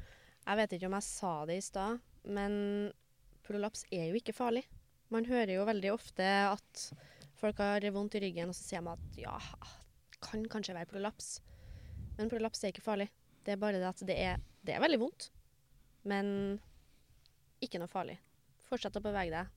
Jeg 0.50 0.58
vet 0.58 0.72
ikke 0.74 0.88
om 0.90 0.96
jeg 0.98 1.06
sa 1.06 1.32
det 1.46 1.60
i 1.60 1.62
stad, 1.62 2.00
men 2.26 2.54
prolaps 3.46 3.84
er 3.94 4.08
jo 4.10 4.18
ikke 4.18 4.34
farlig. 4.34 4.64
Man 5.14 5.28
hører 5.30 5.52
jo 5.60 5.68
veldig 5.68 5.92
ofte 5.94 6.26
at 6.26 6.86
folk 7.38 7.62
har 7.62 7.86
vondt 7.94 8.18
i 8.18 8.24
ryggen, 8.24 8.50
og 8.50 8.58
så 8.58 8.66
sier 8.66 8.82
man 8.86 8.98
at 8.98 9.20
ja, 9.22 9.36
kan 10.26 10.48
kanskje 10.50 10.74
være 10.74 10.90
prolaps. 10.90 11.38
Men 12.18 12.34
prolaps 12.34 12.64
er 12.64 12.74
ikke 12.74 12.86
farlig. 12.86 13.12
Det 13.46 13.54
er 13.54 13.62
bare 13.62 13.78
det 13.78 13.92
at 13.92 14.02
det 14.10 14.18
er, 14.18 14.42
det 14.66 14.74
er 14.74 14.82
veldig 14.82 15.00
vondt, 15.06 15.30
men 16.10 16.34
ikke 17.62 17.82
noe 17.82 17.92
farlig. 17.92 18.18
Fortsett 18.66 18.98
å 18.98 19.06
bevege 19.06 19.34
deg. 19.34 19.56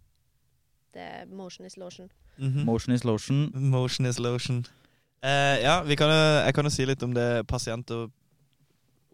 Det 0.92 1.08
er 1.08 1.32
motion 1.32 1.64
is 1.64 1.78
lotion. 1.80 2.12
Mhm. 2.36 2.66
Motion 2.68 2.92
is 2.92 3.04
lotion. 3.04 3.46
Motion 3.54 4.06
is 4.06 4.20
lotion. 4.20 4.66
Uh, 5.24 5.56
ja, 5.62 5.80
vi 5.86 5.96
kan 5.96 6.10
jo, 6.12 6.20
jeg 6.44 6.54
kan 6.54 6.66
jo 6.68 6.72
si 6.74 6.84
litt 6.84 7.02
om 7.02 7.12
det 7.16 7.46
pasient- 7.48 7.90
og 7.96 8.10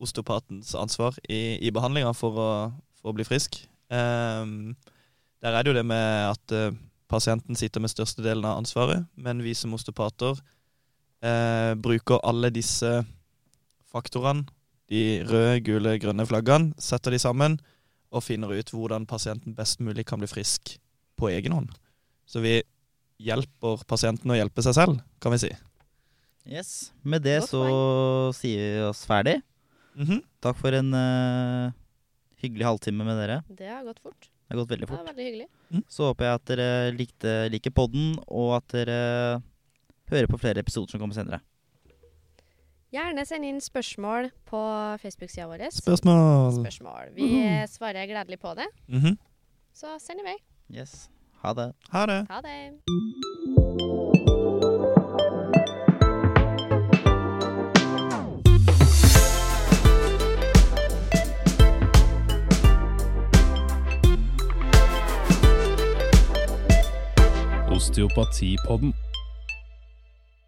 osteopatens 0.03 0.75
ansvar 0.79 1.17
i, 1.29 1.59
i 1.61 1.73
behandlinga 1.75 2.13
for, 2.17 2.39
for 3.01 3.13
å 3.13 3.17
bli 3.17 3.27
frisk. 3.27 3.61
Um, 3.89 4.77
der 5.43 5.55
er 5.55 5.65
det 5.65 5.73
jo 5.73 5.79
det 5.79 5.87
med 5.87 6.35
at 6.35 6.55
uh, 6.55 6.77
pasienten 7.09 7.57
sitter 7.57 7.83
med 7.83 7.93
størstedelen 7.93 8.47
av 8.47 8.61
ansvaret, 8.61 9.07
men 9.17 9.43
vi 9.45 9.55
som 9.57 9.75
osteopater 9.77 10.39
uh, 10.39 11.73
bruker 11.81 12.23
alle 12.27 12.53
disse 12.55 13.01
faktorene, 13.89 14.47
de 14.89 15.21
røde, 15.29 15.61
gule, 15.67 15.99
grønne 16.01 16.25
flaggene, 16.29 16.73
setter 16.81 17.13
de 17.13 17.21
sammen 17.21 17.59
og 18.09 18.25
finner 18.25 18.55
ut 18.57 18.71
hvordan 18.73 19.05
pasienten 19.09 19.57
best 19.57 19.83
mulig 19.85 20.07
kan 20.09 20.21
bli 20.21 20.29
frisk 20.31 20.79
på 21.19 21.29
egen 21.29 21.53
hånd. 21.53 21.73
Så 22.29 22.41
vi 22.45 22.61
hjelper 23.21 23.83
pasienten 23.89 24.33
å 24.33 24.39
hjelpe 24.39 24.65
seg 24.65 24.77
selv, 24.79 25.03
kan 25.21 25.35
vi 25.35 25.43
si. 25.43 25.53
Yes. 26.49 26.95
Med 27.05 27.27
det 27.27 27.43
så 27.51 27.63
sier 28.37 28.63
vi 28.63 28.87
oss 28.89 29.05
ferdig. 29.09 29.39
Mhm. 29.97 30.23
Takk 30.41 30.57
for 30.57 30.73
en 30.73 30.93
uh, 30.95 31.71
hyggelig 32.43 32.65
halvtime 32.65 33.05
med 33.05 33.17
dere. 33.19 33.43
Det 33.49 33.67
har 33.69 33.85
gått 33.85 33.99
fort. 34.01 34.29
Det 34.49 34.55
har 34.55 34.61
gått 34.65 34.71
veldig 34.71 34.87
Det 34.87 34.91
var 34.91 34.97
fort. 34.99 35.09
veldig 35.09 35.25
hyggelig. 35.27 35.49
Så 35.89 36.05
håper 36.09 36.25
jeg 36.25 36.35
at 36.35 36.45
dere 36.47 36.93
likte, 36.97 37.51
liker 37.51 37.71
podden, 37.71 38.17
og 38.29 38.57
at 38.57 38.69
dere 38.69 39.43
hører 40.11 40.27
på 40.31 40.39
flere 40.41 40.59
episoder 40.61 40.91
som 40.91 41.01
kommer 41.01 41.15
senere. 41.15 41.41
Gjerne 42.93 43.27
send 43.27 43.45
inn 43.45 43.61
spørsmål 43.61 44.31
på 44.49 44.61
Facebook-sida 45.03 45.45
vår. 45.51 45.67
Spørsmål. 45.77 46.55
Spørsmål. 46.65 47.11
Vi 47.15 47.23
Mhm. 47.29 47.67
svarer 47.69 48.07
gledelig 48.07 48.39
på 48.41 48.55
det. 48.57 48.67
-hmm. 48.89 49.19
Så 49.75 49.99
send 50.01 50.21
i 50.21 50.23
vei. 50.23 50.37
Yes. 50.73 51.11
Ha 51.43 51.53
det. 51.53 51.75
Ha 51.91 52.07
det. 52.07 52.27
Ha 52.31 52.41
det. 52.41 52.81
Osteopatipodden. 67.89 68.93